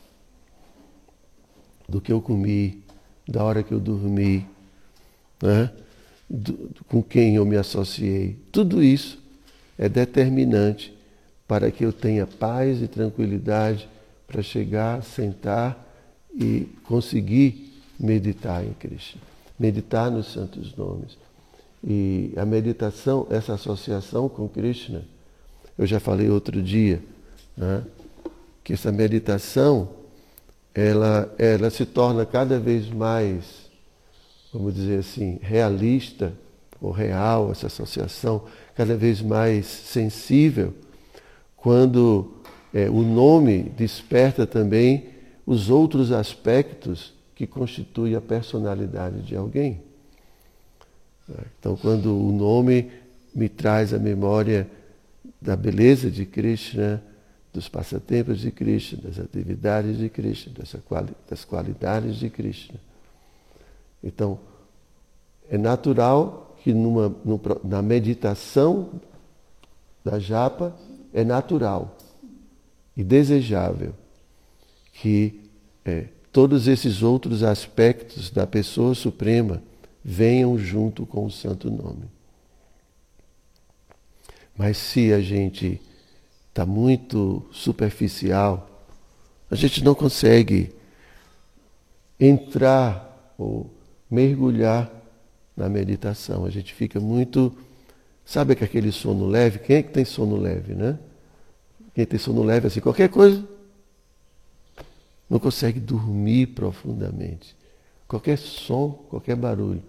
Do 1.88 2.00
que 2.00 2.14
eu 2.14 2.22
comi, 2.22 2.82
da 3.28 3.44
hora 3.44 3.62
que 3.62 3.74
eu 3.74 3.80
dormi, 3.80 4.48
né? 5.42 5.70
Do, 6.30 6.72
com 6.88 7.04
quem 7.04 7.36
eu 7.36 7.46
me 7.46 7.58
associei. 7.58 8.38
Tudo 8.54 8.82
isso 8.82 9.22
é 9.78 9.90
determinante 9.90 10.98
para 11.46 11.70
que 11.70 11.84
eu 11.84 11.92
tenha 11.92 12.26
paz 12.26 12.82
e 12.82 12.88
tranquilidade 12.88 13.88
para 14.26 14.42
chegar, 14.42 15.04
sentar 15.04 15.86
e 16.34 16.68
conseguir 16.86 17.73
meditar 18.00 18.64
em 18.64 18.74
Cristo, 18.74 19.18
meditar 19.60 20.10
nos 20.10 20.34
santos 20.34 20.76
nomes. 20.76 21.18
E 21.84 22.34
a 22.38 22.46
meditação, 22.46 23.28
essa 23.30 23.54
associação 23.54 24.30
com 24.30 24.48
Krishna, 24.48 25.04
eu 25.78 25.86
já 25.86 26.00
falei 26.00 26.30
outro 26.30 26.62
dia, 26.62 27.02
né, 27.58 27.84
que 28.64 28.74
essa 28.74 28.92
meditação 28.92 29.90
ela, 30.74 31.34
ela 31.38 31.70
se 31.70 31.86
torna 31.86 32.26
cada 32.26 32.60
vez 32.60 32.90
mais, 32.90 33.70
vamos 34.52 34.74
dizer 34.74 35.00
assim, 35.00 35.40
realista 35.42 36.34
ou 36.82 36.92
real, 36.92 37.52
essa 37.52 37.68
associação, 37.68 38.44
cada 38.76 38.96
vez 38.96 39.22
mais 39.22 39.66
sensível, 39.66 40.74
quando 41.56 42.34
é, 42.74 42.90
o 42.90 43.02
nome 43.02 43.64
desperta 43.64 44.46
também 44.46 45.10
os 45.46 45.70
outros 45.70 46.12
aspectos 46.12 47.13
que 47.36 47.48
constitui 47.48 48.16
a 48.16 48.22
personalidade 48.22 49.22
de 49.22 49.36
alguém. 49.36 49.82
Então, 51.60 51.76
quando 51.76 52.18
o 52.18 52.32
nome 52.32 52.92
me 53.34 53.50
traz 53.50 53.94
a 53.94 54.00
memória 54.00 54.70
da 55.42 55.56
beleza 55.56 56.12
de 56.12 56.26
Krishna, 56.26 57.02
dos 57.54 57.70
passatempos 57.70 58.40
de 58.40 58.52
Krishna, 58.52 59.00
das 59.04 59.20
atividades 59.20 59.98
de 59.98 60.10
Krishna, 60.10 60.54
das 61.30 61.46
qualidades 61.46 62.16
de 62.16 62.30
Krishna. 62.30 62.80
Então, 64.04 64.40
é 65.50 65.58
natural 65.58 66.56
que 66.64 66.74
numa, 66.74 67.14
na 67.64 67.82
meditação 67.82 68.90
da 70.04 70.20
japa, 70.20 70.76
é 71.14 71.24
natural 71.24 71.96
e 72.98 73.04
desejável 73.04 73.94
que 74.94 75.42
é, 75.86 76.08
todos 76.34 76.68
esses 76.68 77.04
outros 77.04 77.44
aspectos 77.44 78.32
da 78.32 78.48
pessoa 78.48 78.96
suprema 78.96 79.62
venham 80.04 80.58
junto 80.58 81.06
com 81.06 81.26
o 81.26 81.32
santo 81.32 81.70
nome. 81.70 82.06
Mas 84.58 84.78
se 84.78 85.14
a 85.14 85.22
gente 85.22 85.80
está 86.50 86.66
muito 86.66 87.46
superficial, 87.52 88.68
a 89.50 89.56
gente 89.56 89.84
não 89.84 89.94
consegue 89.94 90.74
entrar 92.20 93.34
ou 93.38 93.70
mergulhar 94.10 94.92
na 95.56 95.70
meditação. 95.70 96.46
A 96.46 96.50
gente 96.50 96.74
fica 96.74 97.00
muito. 97.00 97.56
Sabe 98.26 98.56
que 98.56 98.64
aquele 98.64 98.92
sono 98.92 99.28
leve? 99.28 99.60
Quem 99.60 99.78
é 99.78 99.84
que 99.84 99.92
tem 99.92 100.06
sono 100.06 100.36
leve, 100.36 100.74
né? 100.74 100.98
Quem 101.94 102.06
tem 102.06 102.20
sono 102.20 102.42
leve 102.42 102.68
assim, 102.68 102.80
qualquer 102.80 103.10
coisa, 103.10 103.48
não 105.34 105.40
consegue 105.40 105.80
dormir 105.80 106.46
profundamente. 106.46 107.56
Qualquer 108.08 108.38
som, 108.38 108.92
qualquer 109.10 109.36
barulho. 109.36 109.82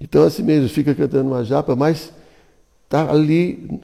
Então, 0.00 0.22
assim 0.22 0.44
mesmo, 0.44 0.68
fica 0.68 0.94
cantando 0.94 1.28
uma 1.28 1.44
japa, 1.44 1.74
mas 1.74 2.12
está 2.84 3.10
ali 3.10 3.80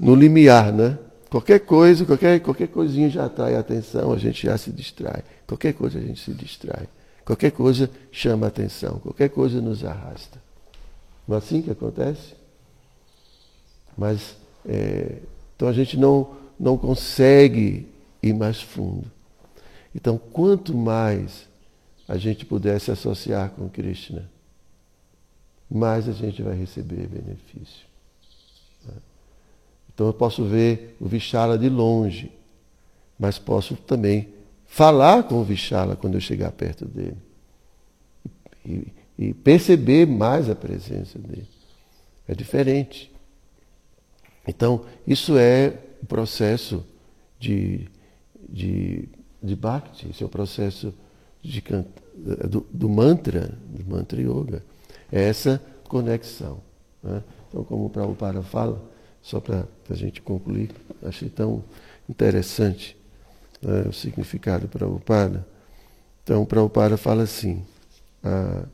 no 0.00 0.16
limiar, 0.16 0.72
né? 0.72 0.98
Qualquer 1.30 1.60
coisa, 1.60 2.04
qualquer, 2.04 2.40
qualquer 2.40 2.66
coisinha 2.66 3.08
já 3.08 3.26
atrai 3.26 3.54
a 3.54 3.60
atenção, 3.60 4.12
a 4.12 4.18
gente 4.18 4.48
já 4.48 4.58
se 4.58 4.72
distrai. 4.72 5.22
Qualquer 5.46 5.74
coisa 5.74 6.00
a 6.00 6.02
gente 6.02 6.20
se 6.20 6.34
distrai. 6.34 6.88
Qualquer 7.24 7.52
coisa 7.52 7.88
chama 8.10 8.46
a 8.46 8.48
atenção, 8.48 8.98
qualquer 8.98 9.28
coisa 9.28 9.60
nos 9.60 9.84
arrasta. 9.84 10.42
Não 11.28 11.36
é 11.36 11.38
assim 11.38 11.62
que 11.62 11.70
acontece? 11.70 12.34
Mas, 13.96 14.34
é, 14.66 15.18
então 15.54 15.68
a 15.68 15.72
gente 15.72 15.96
não, 15.96 16.32
não 16.58 16.76
consegue 16.76 17.86
ir 18.20 18.34
mais 18.34 18.60
fundo. 18.60 19.21
Então, 19.94 20.16
quanto 20.16 20.74
mais 20.76 21.48
a 22.08 22.16
gente 22.16 22.44
puder 22.44 22.80
se 22.80 22.90
associar 22.90 23.50
com 23.50 23.68
Krishna, 23.68 24.30
mais 25.70 26.08
a 26.08 26.12
gente 26.12 26.42
vai 26.42 26.54
receber 26.54 27.06
benefício. 27.06 27.92
Então 29.94 30.06
eu 30.06 30.14
posso 30.14 30.44
ver 30.44 30.96
o 31.00 31.06
Vichala 31.06 31.58
de 31.58 31.68
longe, 31.68 32.30
mas 33.18 33.38
posso 33.38 33.76
também 33.76 34.28
falar 34.66 35.24
com 35.24 35.36
o 35.36 35.44
Vichala 35.44 35.96
quando 35.96 36.14
eu 36.14 36.20
chegar 36.20 36.50
perto 36.52 36.86
dele. 36.86 37.16
E, 38.64 38.86
e 39.18 39.34
perceber 39.34 40.06
mais 40.06 40.48
a 40.48 40.54
presença 40.54 41.18
dele. 41.18 41.48
É 42.26 42.34
diferente. 42.34 43.12
Então, 44.46 44.84
isso 45.06 45.36
é 45.36 45.78
o 46.02 46.06
processo 46.06 46.84
de, 47.38 47.86
de 48.48 49.08
de 49.42 49.56
Bhakti, 49.56 50.08
esse 50.10 50.22
é 50.22 50.26
o 50.26 50.28
processo 50.28 50.94
de, 51.42 51.62
do, 52.48 52.66
do, 52.70 52.88
mantra, 52.88 53.52
do 53.66 53.84
mantra 53.90 54.20
yoga. 54.20 54.62
É 55.10 55.22
essa 55.22 55.60
conexão. 55.88 56.60
Né? 57.02 57.22
Então, 57.48 57.64
como 57.64 57.86
o 57.86 57.90
Prabhupada 57.90 58.42
fala, 58.42 58.80
só 59.20 59.40
para 59.40 59.66
a 59.90 59.94
gente 59.94 60.22
concluir, 60.22 60.70
achei 61.02 61.28
tão 61.28 61.62
interessante 62.08 62.96
né, 63.60 63.82
o 63.88 63.92
significado 63.92 64.66
do 64.66 64.68
Prabhupada. 64.68 65.46
Então, 66.22 66.42
o 66.42 66.46
Prabhupada 66.46 66.96
fala 66.96 67.24
assim. 67.24 67.64
Ah, 68.22 68.64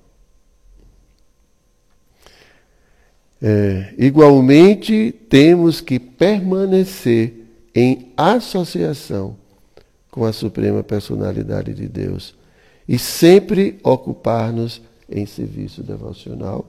é, 3.40 3.94
igualmente, 3.96 5.12
temos 5.28 5.80
que 5.80 5.98
permanecer 5.98 7.46
em 7.74 8.12
associação 8.16 9.36
com 10.10 10.24
a 10.24 10.32
suprema 10.32 10.82
personalidade 10.82 11.74
de 11.74 11.88
Deus 11.88 12.34
e 12.88 12.98
sempre 12.98 13.78
ocupar-nos 13.82 14.80
em 15.08 15.26
serviço 15.26 15.82
devocional, 15.82 16.66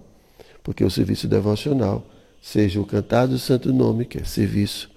porque 0.64 0.84
o 0.84 0.92
serviço 0.92 1.28
devocional, 1.28 2.06
seja 2.42 2.80
o 2.80 2.86
cantar 2.86 3.28
do 3.28 3.38
santo 3.38 3.74
nome, 3.74 4.06
que 4.06 4.18
é 4.18 4.24
serviço, 4.24 4.90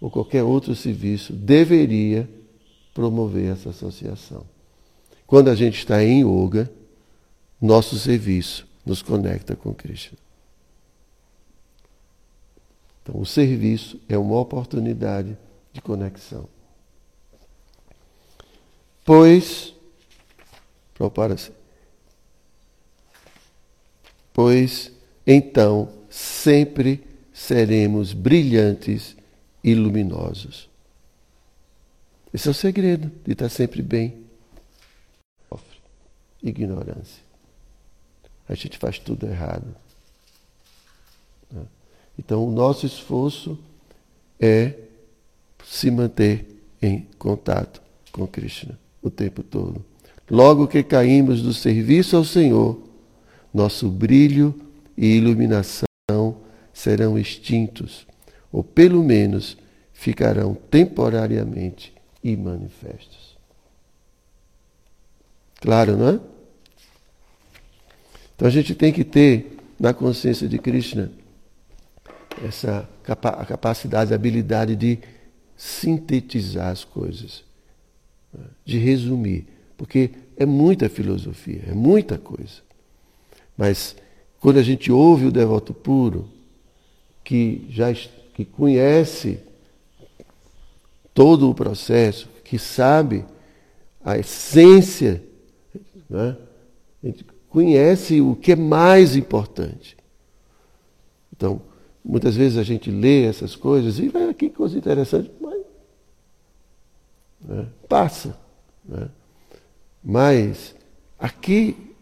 ou 0.00 0.10
qualquer 0.10 0.42
outro 0.42 0.74
serviço, 0.74 1.32
deveria 1.32 2.28
promover 2.94 3.52
essa 3.52 3.70
associação. 3.70 4.44
Quando 5.26 5.48
a 5.48 5.54
gente 5.54 5.78
está 5.78 6.02
em 6.02 6.22
yoga, 6.22 6.70
nosso 7.60 7.98
serviço 7.98 8.66
nos 8.84 9.02
conecta 9.02 9.56
com 9.56 9.74
Krishna. 9.74 10.18
Então, 13.02 13.20
o 13.20 13.26
serviço 13.26 14.00
é 14.08 14.16
uma 14.16 14.38
oportunidade 14.38 15.36
de 15.72 15.80
conexão. 15.80 16.48
Pois, 19.06 19.72
prepara-se. 20.94 21.52
Pois 24.34 24.90
então 25.24 25.92
sempre 26.10 27.06
seremos 27.32 28.12
brilhantes 28.12 29.16
e 29.62 29.76
luminosos. 29.76 30.68
Esse 32.34 32.48
é 32.48 32.50
o 32.50 32.54
segredo 32.54 33.12
de 33.24 33.32
estar 33.32 33.48
sempre 33.48 33.80
bem. 33.80 34.26
Ignorância. 36.42 37.22
A 38.48 38.54
gente 38.54 38.78
faz 38.78 38.98
tudo 38.98 39.26
errado. 39.26 39.74
Né? 41.50 41.64
Então, 42.18 42.46
o 42.46 42.50
nosso 42.50 42.86
esforço 42.86 43.58
é 44.38 44.74
se 45.64 45.90
manter 45.90 46.46
em 46.82 47.02
contato 47.18 47.80
com 48.12 48.26
Krishna 48.26 48.78
o 49.06 49.10
tempo 49.10 49.42
todo. 49.42 49.84
Logo 50.30 50.66
que 50.66 50.82
caímos 50.82 51.40
do 51.42 51.54
serviço 51.54 52.16
ao 52.16 52.24
Senhor, 52.24 52.80
nosso 53.54 53.88
brilho 53.88 54.54
e 54.96 55.16
iluminação 55.16 55.86
serão 56.72 57.18
extintos, 57.18 58.06
ou 58.52 58.62
pelo 58.64 59.02
menos 59.02 59.56
ficarão 59.92 60.54
temporariamente 60.54 61.92
imanifestos. 62.22 63.36
Claro, 65.60 65.96
não 65.96 66.08
é? 66.08 66.20
Então 68.34 68.48
a 68.48 68.50
gente 68.50 68.74
tem 68.74 68.92
que 68.92 69.04
ter 69.04 69.56
na 69.78 69.94
consciência 69.94 70.48
de 70.48 70.58
Krishna 70.58 71.10
essa 72.44 72.86
a 73.08 73.46
capacidade, 73.46 74.12
a 74.12 74.16
habilidade 74.16 74.76
de 74.76 74.98
sintetizar 75.56 76.68
as 76.68 76.84
coisas 76.84 77.45
de 78.64 78.78
resumir, 78.78 79.46
porque 79.76 80.10
é 80.36 80.44
muita 80.44 80.88
filosofia, 80.88 81.62
é 81.68 81.74
muita 81.74 82.18
coisa. 82.18 82.62
Mas 83.56 83.96
quando 84.40 84.58
a 84.58 84.62
gente 84.62 84.92
ouve 84.92 85.26
o 85.26 85.32
devoto 85.32 85.72
puro, 85.72 86.28
que 87.24 87.66
já 87.70 87.92
que 87.92 88.44
conhece 88.44 89.40
todo 91.14 91.50
o 91.50 91.54
processo, 91.54 92.28
que 92.44 92.58
sabe 92.58 93.24
a 94.04 94.18
essência, 94.18 95.22
né? 96.08 96.36
a 97.02 97.06
gente 97.06 97.24
conhece 97.48 98.20
o 98.20 98.36
que 98.36 98.52
é 98.52 98.56
mais 98.56 99.16
importante. 99.16 99.96
Então, 101.34 101.60
muitas 102.04 102.36
vezes 102.36 102.58
a 102.58 102.62
gente 102.62 102.90
lê 102.90 103.24
essas 103.24 103.56
coisas 103.56 103.98
e 103.98 104.08
vai, 104.08 104.32
que 104.34 104.50
coisa 104.50 104.76
interessante, 104.76 105.30
né? 107.46 107.66
passa. 107.88 108.36
Né? 108.84 109.08
Mas 110.02 110.74
aqui, 111.18 111.94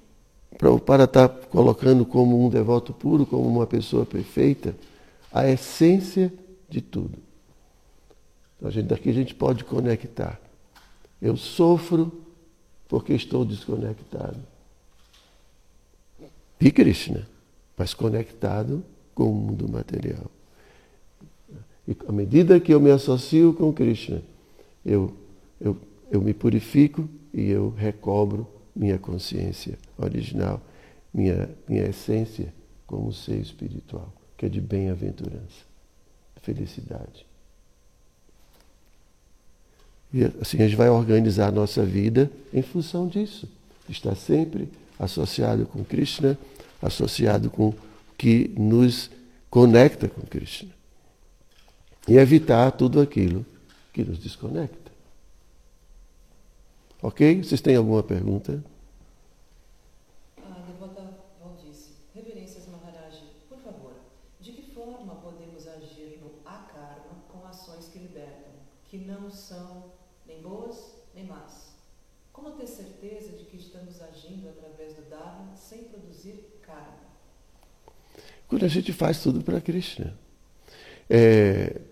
para 0.59 1.05
estar 1.05 1.29
tá 1.29 1.47
colocando 1.49 2.05
como 2.05 2.45
um 2.45 2.49
devoto 2.49 2.93
puro, 2.93 3.27
como 3.27 3.47
uma 3.47 3.67
pessoa 3.67 4.05
perfeita, 4.05 4.75
a 5.33 5.49
essência 5.49 6.33
de 6.69 6.81
tudo. 6.81 7.19
Então, 8.57 8.69
a 8.69 8.73
gente, 8.73 8.87
daqui 8.87 9.11
a 9.11 9.13
gente 9.13 9.35
pode 9.35 9.65
conectar. 9.65 10.41
Eu 11.21 11.37
sofro 11.37 12.13
porque 12.89 13.13
estou 13.15 13.45
desconectado. 13.45 14.39
De 16.59 16.71
Krishna, 16.71 17.29
mas 17.77 17.93
conectado 17.93 18.83
com 19.15 19.31
o 19.31 19.35
mundo 19.35 19.69
material. 19.69 20.31
E 21.87 21.97
à 22.09 22.13
medida 22.13 22.61
que 22.61 22.73
eu 22.73 22.81
me 22.81 22.91
associo 22.91 23.53
com 23.53 23.73
Krishna, 23.73 24.23
eu 24.85 25.15
eu, 25.61 25.77
eu 26.11 26.21
me 26.21 26.35
purifico 26.35 27.09
e 27.33 27.51
eu 27.51 27.71
recobro 27.71 28.47
minha 28.75 28.99
consciência 28.99 29.79
original, 29.97 30.61
minha, 31.13 31.49
minha 31.69 31.85
essência 31.85 32.53
como 32.87 33.13
ser 33.13 33.41
espiritual, 33.41 34.13
que 34.37 34.47
é 34.47 34.49
de 34.49 34.61
bem-aventurança, 34.61 35.65
felicidade. 36.43 37.27
E 40.13 40.25
assim 40.41 40.59
a 40.59 40.67
gente 40.67 40.77
vai 40.77 40.89
organizar 40.89 41.49
a 41.49 41.53
nossa 41.53 41.85
vida 41.85 42.31
em 42.53 42.63
função 42.63 43.09
disso. 43.09 43.49
Estar 43.89 44.15
sempre 44.15 44.69
associado 44.99 45.67
com 45.67 45.83
Krishna, 45.85 46.39
associado 46.81 47.51
com 47.51 47.71
o 47.71 47.75
que 48.17 48.53
nos 48.57 49.11
conecta 49.51 50.09
com 50.09 50.23
Krishna. 50.23 50.71
E 52.07 52.17
evitar 52.17 52.71
tudo 52.71 53.01
aquilo 53.01 53.45
que 53.93 54.05
nos 54.05 54.19
desconecta. 54.19 54.84
Ok? 57.05 57.43
Vocês 57.43 57.61
têm 57.61 57.77
alguma 57.77 58.03
pergunta? 58.03 58.65
A 60.39 60.61
devota 60.61 61.19
Valdice, 61.39 61.91
Reverências 62.15 62.67
Maharaj, 62.67 63.23
por 63.47 63.59
favor, 63.59 63.93
de 64.41 64.53
que 64.53 64.75
forma 64.75 65.17
podemos 65.17 65.69
agir 65.69 66.19
no 66.23 66.31
akarma 66.49 67.23
com 67.29 67.45
ações 67.45 67.89
que 67.89 67.99
libertam, 67.99 68.55
que 68.87 68.97
não 68.97 69.31
são 69.31 69.93
nem 70.27 70.41
boas 70.41 70.95
nem 71.15 71.27
más? 71.27 71.75
Como 72.33 72.53
ter 72.53 72.67
certeza 72.67 73.37
de 73.37 73.45
que 73.45 73.59
estamos 73.59 74.01
agindo 74.01 74.49
através 74.49 74.95
do 74.95 75.03
Dharma 75.03 75.55
sem 75.57 75.85
produzir 75.85 76.59
karma? 76.63 77.05
Quando 78.49 78.65
a 78.65 78.69
gente 78.69 78.95
faz 78.95 79.23
tudo 79.23 79.45
para 79.45 79.61
Krishna. 79.61 80.19
É, 81.11 81.83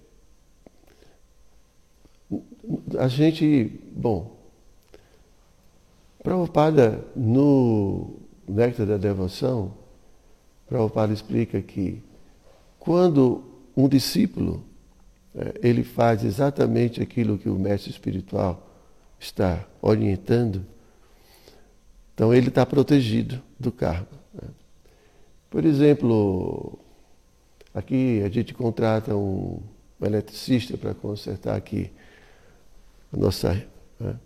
a 2.99 3.09
gente, 3.09 3.67
bom, 3.95 4.42
Prabhupada, 6.23 7.05
no 7.17 8.21
Néctar 8.47 8.87
da 8.87 8.97
Devoção, 8.97 9.75
Prabhupada 10.69 11.13
explica 11.13 11.61
que 11.61 12.03
quando 12.79 13.45
um 13.77 13.89
discípulo 13.89 14.65
é, 15.35 15.61
ele 15.63 15.83
faz 15.83 16.25
exatamente 16.25 17.03
aquilo 17.03 17.39
que 17.39 17.49
o 17.49 17.55
mestre 17.55 17.91
espiritual 17.91 18.71
está 19.19 19.67
orientando, 19.81 20.65
então 22.15 22.33
ele 22.33 22.49
está 22.49 22.65
protegido 22.67 23.43
do 23.59 23.73
karma. 23.73 24.07
Né? 24.35 24.49
Por 25.51 25.65
exemplo, 25.65 26.79
aqui 27.75 28.23
a 28.23 28.29
gente 28.29 28.53
contrata 28.53 29.17
um 29.17 29.61
eletricista 30.01 30.77
para 30.77 30.95
consertar 30.95 31.57
aqui 31.57 31.91
a 33.13 33.17
nossa. 33.17 33.55
Né? 33.99 34.17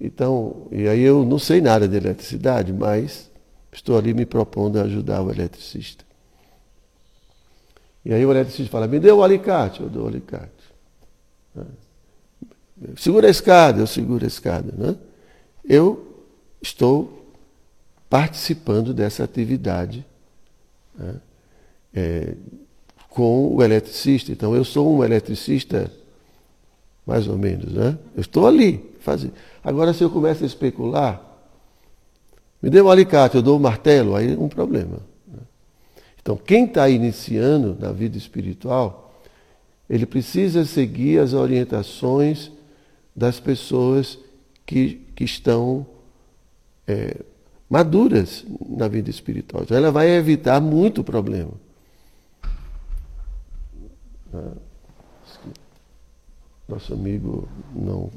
Então, 0.00 0.66
e 0.72 0.88
aí 0.88 1.02
eu 1.02 1.24
não 1.24 1.38
sei 1.38 1.60
nada 1.60 1.86
de 1.86 1.96
eletricidade, 1.96 2.72
mas 2.72 3.30
estou 3.70 3.98
ali 3.98 4.14
me 4.14 4.24
propondo 4.24 4.78
a 4.78 4.82
ajudar 4.82 5.22
o 5.22 5.30
eletricista. 5.30 6.04
E 8.04 8.14
aí 8.14 8.24
o 8.24 8.30
eletricista 8.30 8.70
fala, 8.70 8.88
me 8.88 8.98
dê 8.98 9.12
o 9.12 9.22
alicate, 9.22 9.82
eu 9.82 9.88
dou 9.88 10.04
o 10.04 10.08
alicate. 10.08 10.50
Né? 11.54 11.66
Segura 12.96 13.26
a 13.26 13.30
escada, 13.30 13.80
eu 13.80 13.86
seguro 13.86 14.24
a 14.24 14.28
escada. 14.28 14.72
Né? 14.72 14.96
Eu 15.62 16.24
estou 16.62 17.34
participando 18.08 18.94
dessa 18.94 19.22
atividade 19.22 20.04
né? 20.96 21.14
é, 21.94 22.34
com 23.10 23.54
o 23.54 23.62
eletricista. 23.62 24.32
Então 24.32 24.56
eu 24.56 24.64
sou 24.64 24.96
um 24.96 25.04
eletricista, 25.04 25.92
mais 27.06 27.26
ou 27.26 27.36
menos, 27.36 27.72
né? 27.72 27.98
Eu 28.14 28.20
estou 28.20 28.46
ali 28.46 28.84
fazendo. 29.00 29.32
Agora, 29.62 29.92
se 29.92 30.02
eu 30.02 30.10
começo 30.10 30.44
a 30.44 30.46
especular, 30.46 31.20
me 32.62 32.68
dê 32.68 32.80
um 32.80 32.90
alicate, 32.90 33.36
eu 33.36 33.42
dou 33.42 33.56
um 33.56 33.60
martelo, 33.60 34.14
aí 34.14 34.34
é 34.34 34.38
um 34.38 34.48
problema. 34.48 34.98
Né? 35.26 35.38
Então, 36.20 36.36
quem 36.36 36.66
está 36.66 36.88
iniciando 36.88 37.76
na 37.78 37.90
vida 37.90 38.18
espiritual, 38.18 39.22
ele 39.88 40.06
precisa 40.06 40.64
seguir 40.64 41.18
as 41.18 41.32
orientações 41.32 42.50
das 43.16 43.40
pessoas 43.40 44.18
que, 44.64 45.00
que 45.16 45.24
estão 45.24 45.86
é, 46.86 47.16
maduras 47.68 48.44
na 48.68 48.86
vida 48.88 49.10
espiritual. 49.10 49.62
Então, 49.62 49.76
ela 49.76 49.90
vai 49.90 50.10
evitar 50.10 50.60
muito 50.60 51.02
problema. 51.02 51.52
Né? 54.32 54.52
Nosso 56.70 56.94
amigo 56.94 57.48
não 57.74 58.10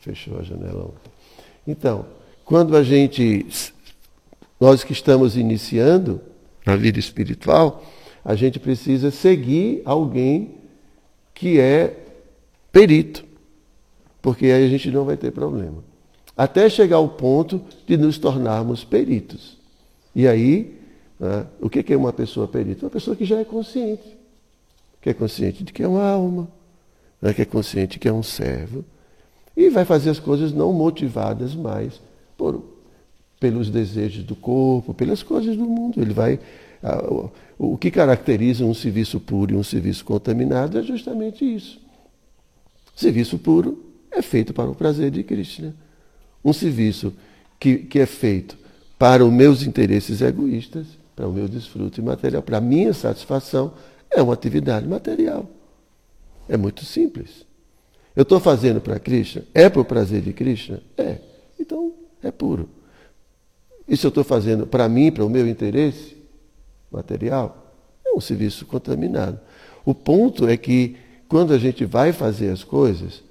Fechou 0.00 0.38
a 0.38 0.42
janela 0.42 0.84
ontem. 0.84 1.10
Então, 1.66 2.06
quando 2.44 2.76
a 2.76 2.82
gente, 2.82 3.46
nós 4.60 4.84
que 4.84 4.92
estamos 4.92 5.36
iniciando 5.36 6.20
na 6.64 6.76
vida 6.76 6.98
espiritual, 6.98 7.82
a 8.24 8.34
gente 8.34 8.58
precisa 8.60 9.10
seguir 9.10 9.82
alguém 9.84 10.54
que 11.34 11.58
é 11.58 11.96
perito, 12.70 13.24
porque 14.22 14.46
aí 14.46 14.64
a 14.64 14.68
gente 14.68 14.90
não 14.90 15.04
vai 15.04 15.16
ter 15.16 15.32
problema. 15.32 15.84
Até 16.36 16.68
chegar 16.68 16.96
ao 16.96 17.08
ponto 17.08 17.60
de 17.86 17.96
nos 17.96 18.18
tornarmos 18.18 18.84
peritos. 18.84 19.58
E 20.14 20.28
aí, 20.28 20.78
né, 21.18 21.46
o 21.60 21.68
que 21.68 21.92
é 21.92 21.96
uma 21.96 22.12
pessoa 22.12 22.46
perita? 22.46 22.86
Uma 22.86 22.90
pessoa 22.90 23.16
que 23.16 23.24
já 23.24 23.40
é 23.40 23.44
consciente. 23.44 24.17
Que 25.00 25.10
é 25.10 25.14
consciente 25.14 25.64
de 25.64 25.72
que 25.72 25.82
é 25.82 25.88
uma 25.88 26.08
alma, 26.08 26.48
né, 27.20 27.32
que 27.32 27.42
é 27.42 27.44
consciente 27.44 27.92
de 27.92 27.98
que 27.98 28.08
é 28.08 28.12
um 28.12 28.22
servo 28.22 28.84
e 29.58 29.68
vai 29.70 29.84
fazer 29.84 30.10
as 30.10 30.20
coisas 30.20 30.52
não 30.52 30.72
motivadas 30.72 31.52
mais 31.52 32.00
por, 32.36 32.62
pelos 33.40 33.68
desejos 33.68 34.22
do 34.22 34.36
corpo, 34.36 34.94
pelas 34.94 35.20
coisas 35.20 35.56
do 35.56 35.64
mundo. 35.64 36.00
Ele 36.00 36.14
vai. 36.14 36.38
O 37.58 37.76
que 37.76 37.90
caracteriza 37.90 38.64
um 38.64 38.72
serviço 38.72 39.18
puro 39.18 39.54
e 39.54 39.56
um 39.56 39.64
serviço 39.64 40.04
contaminado 40.04 40.78
é 40.78 40.82
justamente 40.84 41.44
isso. 41.44 41.80
Serviço 42.94 43.36
puro 43.36 43.84
é 44.12 44.22
feito 44.22 44.54
para 44.54 44.70
o 44.70 44.76
prazer 44.76 45.10
de 45.10 45.24
Krishna. 45.24 45.74
Um 46.44 46.52
serviço 46.52 47.12
que, 47.58 47.78
que 47.78 47.98
é 47.98 48.06
feito 48.06 48.56
para 48.96 49.24
os 49.24 49.32
meus 49.32 49.64
interesses 49.64 50.20
egoístas, 50.20 50.86
para 51.16 51.26
o 51.26 51.32
meu 51.32 51.48
desfrute 51.48 52.00
material, 52.00 52.42
para 52.42 52.58
a 52.58 52.60
minha 52.60 52.94
satisfação, 52.94 53.72
é 54.10 54.22
uma 54.22 54.34
atividade 54.34 54.86
material. 54.86 55.48
É 56.48 56.56
muito 56.56 56.84
simples. 56.84 57.46
Eu 58.16 58.22
estou 58.22 58.40
fazendo 58.40 58.80
para 58.80 58.98
Krishna? 58.98 59.44
É 59.54 59.68
para 59.68 59.80
o 59.80 59.84
prazer 59.84 60.22
de 60.22 60.32
Krishna? 60.32 60.82
É. 60.96 61.18
Então, 61.58 61.92
é 62.22 62.30
puro. 62.30 62.68
E 63.86 63.96
se 63.96 64.06
eu 64.06 64.08
estou 64.08 64.24
fazendo 64.24 64.66
para 64.66 64.88
mim, 64.88 65.12
para 65.12 65.24
o 65.24 65.30
meu 65.30 65.46
interesse 65.46 66.16
material? 66.90 67.74
É 68.04 68.12
um 68.12 68.20
serviço 68.20 68.66
contaminado. 68.66 69.38
O 69.84 69.94
ponto 69.94 70.48
é 70.48 70.56
que, 70.56 70.96
quando 71.28 71.52
a 71.52 71.58
gente 71.58 71.84
vai 71.84 72.12
fazer 72.12 72.50
as 72.50 72.64
coisas, 72.64 73.22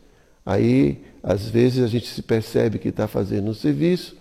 aí, 0.46 1.04
às 1.22 1.50
vezes, 1.50 1.84
a 1.84 1.88
gente 1.88 2.08
se 2.08 2.22
percebe 2.22 2.80
que 2.80 2.90
está 2.90 3.08
fazendo 3.08 3.50
um 3.50 3.54
serviço, 3.54 4.16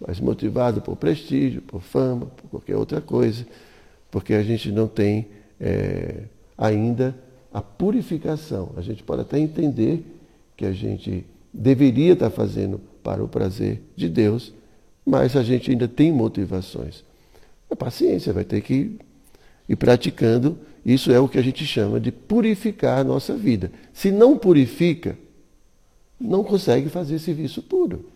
mas 0.00 0.20
motivado 0.20 0.80
por 0.80 0.96
prestígio, 0.96 1.60
por 1.60 1.82
fama, 1.82 2.26
por 2.26 2.50
qualquer 2.50 2.76
outra 2.76 3.00
coisa, 3.00 3.46
porque 4.10 4.34
a 4.34 4.42
gente 4.42 4.72
não 4.72 4.88
tem 4.88 5.28
é, 5.60 6.24
ainda 6.56 7.14
a 7.52 7.60
purificação. 7.60 8.72
A 8.76 8.80
gente 8.80 9.02
pode 9.02 9.22
até 9.22 9.38
entender 9.38 10.04
que 10.56 10.64
a 10.64 10.72
gente 10.72 11.24
deveria 11.52 12.12
estar 12.12 12.30
fazendo 12.30 12.80
para 13.02 13.22
o 13.22 13.28
prazer 13.28 13.80
de 13.96 14.08
Deus, 14.08 14.52
mas 15.04 15.36
a 15.36 15.42
gente 15.42 15.70
ainda 15.70 15.88
tem 15.88 16.12
motivações. 16.12 17.04
A 17.70 17.76
paciência 17.76 18.32
vai 18.32 18.44
ter 18.44 18.60
que 18.60 18.98
ir 19.68 19.76
praticando. 19.76 20.58
Isso 20.84 21.10
é 21.12 21.18
o 21.18 21.28
que 21.28 21.38
a 21.38 21.42
gente 21.42 21.64
chama 21.64 22.00
de 22.00 22.10
purificar 22.10 22.98
a 22.98 23.04
nossa 23.04 23.34
vida. 23.34 23.70
Se 23.92 24.10
não 24.10 24.36
purifica, 24.38 25.18
não 26.20 26.42
consegue 26.42 26.88
fazer 26.88 27.18
serviço 27.18 27.62
puro. 27.62 28.06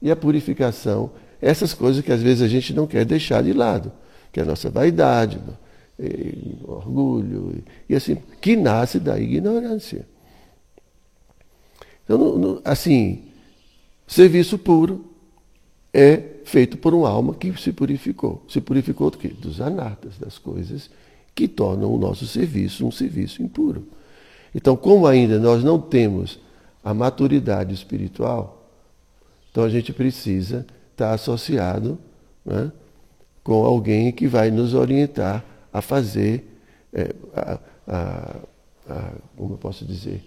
E 0.00 0.10
a 0.10 0.16
purificação, 0.16 1.10
essas 1.40 1.72
coisas 1.72 2.04
que 2.04 2.12
às 2.12 2.22
vezes 2.22 2.42
a 2.42 2.48
gente 2.48 2.74
não 2.74 2.86
quer 2.86 3.04
deixar 3.04 3.42
de 3.42 3.52
lado, 3.52 3.92
que 4.32 4.40
é 4.40 4.42
a 4.42 4.46
nossa 4.46 4.70
vaidade, 4.70 5.38
e 5.98 6.56
orgulho, 6.64 7.62
e 7.88 7.94
assim, 7.94 8.16
que 8.40 8.56
nasce 8.56 8.98
da 8.98 9.18
ignorância. 9.18 10.06
Então, 12.04 12.60
assim, 12.64 13.22
serviço 14.06 14.58
puro 14.58 15.04
é 15.92 16.20
feito 16.44 16.76
por 16.76 16.92
uma 16.92 17.08
alma 17.08 17.34
que 17.34 17.52
se 17.60 17.72
purificou. 17.72 18.44
Se 18.48 18.60
purificou 18.60 19.10
do 19.10 19.18
quê? 19.18 19.28
Dos 19.28 19.60
anartas, 19.60 20.18
das 20.18 20.38
coisas 20.38 20.90
que 21.34 21.48
tornam 21.48 21.92
o 21.92 21.98
nosso 21.98 22.26
serviço 22.26 22.86
um 22.86 22.90
serviço 22.90 23.42
impuro. 23.42 23.86
Então, 24.54 24.76
como 24.76 25.06
ainda 25.06 25.38
nós 25.38 25.64
não 25.64 25.80
temos 25.80 26.38
a 26.82 26.94
maturidade 26.94 27.74
espiritual, 27.74 28.70
então 29.50 29.64
a 29.64 29.68
gente 29.68 29.92
precisa 29.92 30.66
estar 30.92 31.12
associado 31.12 31.98
né, 32.44 32.70
com 33.42 33.64
alguém 33.64 34.12
que 34.12 34.28
vai 34.28 34.50
nos 34.50 34.74
orientar 34.74 35.44
a 35.74 35.82
fazer, 35.82 36.48
é, 36.92 37.12
a, 37.34 37.58
a, 37.88 38.36
a, 38.88 39.12
como 39.36 39.54
eu 39.54 39.58
posso 39.58 39.84
dizer, 39.84 40.24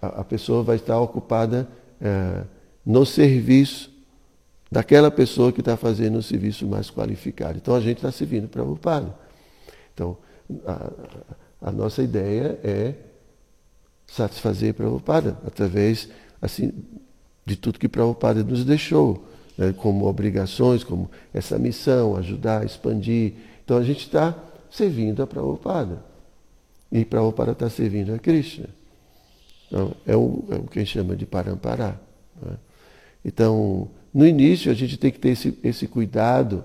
a, 0.00 0.22
pessoa 0.22 0.62
vai 0.62 0.76
estar 0.76 0.98
ocupada 1.00 1.68
é, 2.00 2.44
no 2.86 3.04
serviço 3.04 3.92
daquela 4.70 5.10
pessoa 5.10 5.52
que 5.52 5.60
está 5.60 5.76
fazendo 5.76 6.18
o 6.18 6.22
serviço 6.22 6.66
mais 6.68 6.88
qualificado. 6.88 7.58
Então 7.58 7.74
a 7.74 7.80
gente 7.80 7.96
está 7.96 8.12
servindo 8.12 8.46
para 8.46 8.62
o 8.62 8.76
Padre. 8.76 9.12
Então 9.92 10.16
a, 11.60 11.72
nossa 11.72 12.00
ideia 12.00 12.60
é 12.62 12.94
satisfazer 14.06 14.72
Prabhupada 14.72 15.36
através 15.44 16.08
assim, 16.40 16.72
de 17.44 17.56
tudo 17.56 17.78
que 17.78 17.88
Prabhupada 17.88 18.44
nos 18.44 18.64
deixou, 18.64 19.26
né, 19.56 19.74
como 19.76 20.06
obrigações, 20.06 20.84
como 20.84 21.10
essa 21.34 21.58
missão, 21.58 22.16
ajudar, 22.16 22.64
expandir. 22.64 23.34
Então 23.68 23.76
a 23.76 23.84
gente 23.84 24.00
está 24.00 24.34
servindo 24.70 25.22
a 25.22 25.26
Prabhupada. 25.26 26.02
E 26.90 27.04
Prabhupada 27.04 27.52
está 27.52 27.68
servindo 27.68 28.14
a 28.14 28.18
Krishna. 28.18 28.64
Então, 29.66 29.92
é, 30.06 30.16
o, 30.16 30.42
é 30.48 30.54
o 30.54 30.62
que 30.62 30.78
a 30.78 30.82
gente 30.82 30.94
chama 30.94 31.14
de 31.14 31.26
parampará. 31.26 32.00
Né? 32.40 32.56
Então, 33.22 33.90
no 34.14 34.26
início, 34.26 34.72
a 34.72 34.74
gente 34.74 34.96
tem 34.96 35.10
que 35.10 35.18
ter 35.18 35.28
esse, 35.28 35.58
esse 35.62 35.86
cuidado 35.86 36.64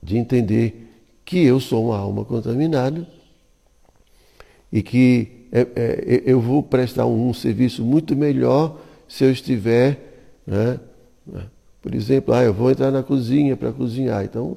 de 0.00 0.16
entender 0.16 0.94
que 1.24 1.44
eu 1.44 1.58
sou 1.58 1.86
uma 1.86 1.98
alma 1.98 2.24
contaminada 2.24 3.04
e 4.70 4.80
que 4.80 5.48
é, 5.50 5.62
é, 5.74 6.22
eu 6.24 6.40
vou 6.40 6.62
prestar 6.62 7.04
um, 7.06 7.34
serviço 7.34 7.84
muito 7.84 8.14
melhor 8.14 8.80
se 9.08 9.24
eu 9.24 9.32
estiver, 9.32 10.38
né, 10.46 10.78
por 11.82 11.96
exemplo, 11.96 12.32
ah, 12.32 12.44
eu 12.44 12.54
vou 12.54 12.70
entrar 12.70 12.92
na 12.92 13.02
cozinha 13.02 13.56
para 13.56 13.72
cozinhar, 13.72 14.24
então 14.24 14.56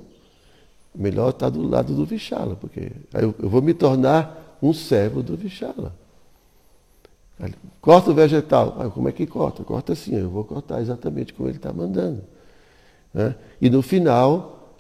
melhor 0.94 1.30
estar 1.30 1.50
do 1.50 1.68
lado 1.68 1.94
do 1.94 2.06
Vichala, 2.06 2.56
porque 2.56 2.92
eu, 3.14 3.34
eu 3.40 3.50
vou 3.50 3.62
me 3.62 3.74
tornar 3.74 4.58
um 4.62 4.74
servo 4.74 5.24
do 5.24 5.36
Vichala. 5.36 5.94
Corta 7.80 8.12
o 8.12 8.14
vegetal. 8.14 8.78
Ah, 8.80 8.90
como 8.90 9.10
é 9.10 9.12
que 9.12 9.26
corta? 9.26 9.64
Corta 9.64 9.94
assim, 9.94 10.16
eu 10.16 10.30
vou 10.30 10.44
cortar 10.44 10.82
exatamente 10.82 11.34
como 11.34 11.50
ele 11.50 11.58
está 11.58 11.74
mandando. 11.74 12.24
Né? 13.14 13.36
E 13.60 13.70
no 13.70 13.82
final, 13.82 14.76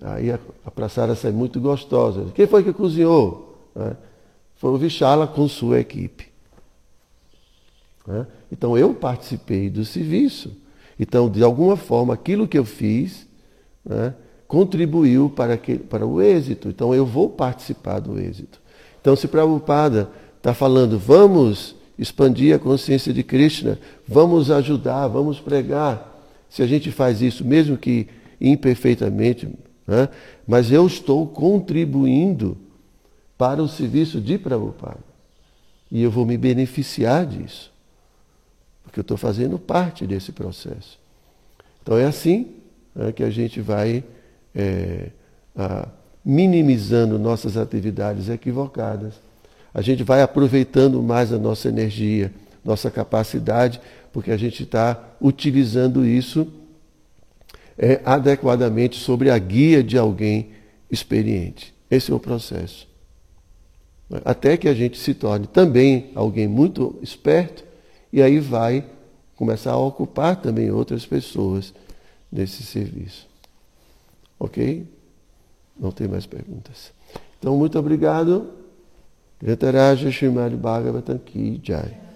aí 0.00 0.32
a, 0.32 0.38
a 0.64 0.70
praçada 0.70 1.14
sai 1.14 1.30
muito 1.30 1.60
gostosa. 1.60 2.26
Quem 2.34 2.46
foi 2.46 2.64
que 2.64 2.72
cozinhou? 2.72 3.70
Né? 3.74 3.96
Foi 4.56 4.70
o 4.70 4.78
Vichala 4.78 5.26
com 5.26 5.46
sua 5.46 5.78
equipe. 5.78 6.28
Né? 8.06 8.26
Então 8.50 8.76
eu 8.76 8.92
participei 8.92 9.70
do 9.70 9.84
serviço. 9.84 10.56
Então, 10.98 11.30
de 11.30 11.42
alguma 11.42 11.76
forma, 11.76 12.12
aquilo 12.12 12.46
que 12.46 12.58
eu 12.58 12.64
fiz 12.64 13.26
né, 13.84 14.14
contribuiu 14.50 15.30
para, 15.30 15.56
que, 15.56 15.78
para 15.78 16.04
o 16.04 16.20
êxito. 16.20 16.68
Então 16.68 16.92
eu 16.92 17.06
vou 17.06 17.30
participar 17.30 18.00
do 18.00 18.18
êxito. 18.18 18.60
Então, 19.00 19.14
se 19.14 19.28
Prabhupada 19.28 20.10
está 20.36 20.52
falando, 20.52 20.98
vamos 20.98 21.76
expandir 21.96 22.52
a 22.52 22.58
consciência 22.58 23.12
de 23.12 23.22
Krishna, 23.22 23.78
vamos 24.08 24.50
ajudar, 24.50 25.06
vamos 25.06 25.38
pregar. 25.38 26.20
Se 26.48 26.64
a 26.64 26.66
gente 26.66 26.90
faz 26.90 27.22
isso, 27.22 27.44
mesmo 27.44 27.76
que 27.76 28.08
imperfeitamente, 28.40 29.48
né? 29.86 30.08
mas 30.44 30.72
eu 30.72 30.84
estou 30.84 31.28
contribuindo 31.28 32.58
para 33.38 33.62
o 33.62 33.68
serviço 33.68 34.20
de 34.20 34.36
Prabhupada. 34.36 34.98
E 35.92 36.02
eu 36.02 36.10
vou 36.10 36.26
me 36.26 36.36
beneficiar 36.36 37.24
disso, 37.24 37.72
porque 38.82 38.98
eu 38.98 39.02
estou 39.02 39.16
fazendo 39.16 39.60
parte 39.60 40.08
desse 40.08 40.32
processo. 40.32 40.98
Então 41.82 41.96
é 41.96 42.04
assim 42.04 42.48
né, 42.92 43.12
que 43.12 43.22
a 43.22 43.30
gente 43.30 43.60
vai 43.60 44.02
é, 44.54 45.10
a, 45.56 45.88
minimizando 46.24 47.18
nossas 47.18 47.56
atividades 47.56 48.28
equivocadas 48.28 49.14
a 49.72 49.80
gente 49.80 50.02
vai 50.02 50.20
aproveitando 50.20 51.02
mais 51.02 51.32
a 51.32 51.38
nossa 51.38 51.68
energia, 51.68 52.32
nossa 52.64 52.90
capacidade, 52.90 53.80
porque 54.12 54.30
a 54.30 54.36
gente 54.36 54.64
está 54.64 55.14
utilizando 55.20 56.04
isso 56.04 56.46
é, 57.78 58.00
adequadamente 58.04 58.98
sobre 58.98 59.30
a 59.30 59.38
guia 59.38 59.82
de 59.82 59.96
alguém 59.96 60.50
experiente. 60.90 61.72
Esse 61.90 62.10
é 62.10 62.14
o 62.14 62.20
processo. 62.20 62.88
Até 64.24 64.56
que 64.56 64.68
a 64.68 64.74
gente 64.74 64.98
se 64.98 65.14
torne 65.14 65.46
também 65.46 66.10
alguém 66.16 66.48
muito 66.48 66.98
esperto 67.00 67.64
e 68.12 68.20
aí 68.20 68.40
vai 68.40 68.84
começar 69.36 69.70
a 69.70 69.78
ocupar 69.78 70.34
também 70.36 70.70
outras 70.70 71.06
pessoas 71.06 71.72
nesse 72.30 72.64
serviço. 72.64 73.29
Ok? 74.40 74.86
Não 75.78 75.92
tem 75.92 76.08
mais 76.08 76.26
perguntas. 76.26 76.92
Então, 77.38 77.56
muito 77.56 77.78
obrigado. 77.78 78.50
Srimad 80.10 80.56
Bhagavatam 80.56 81.18
Ki 81.18 81.60
Jai. 81.62 82.09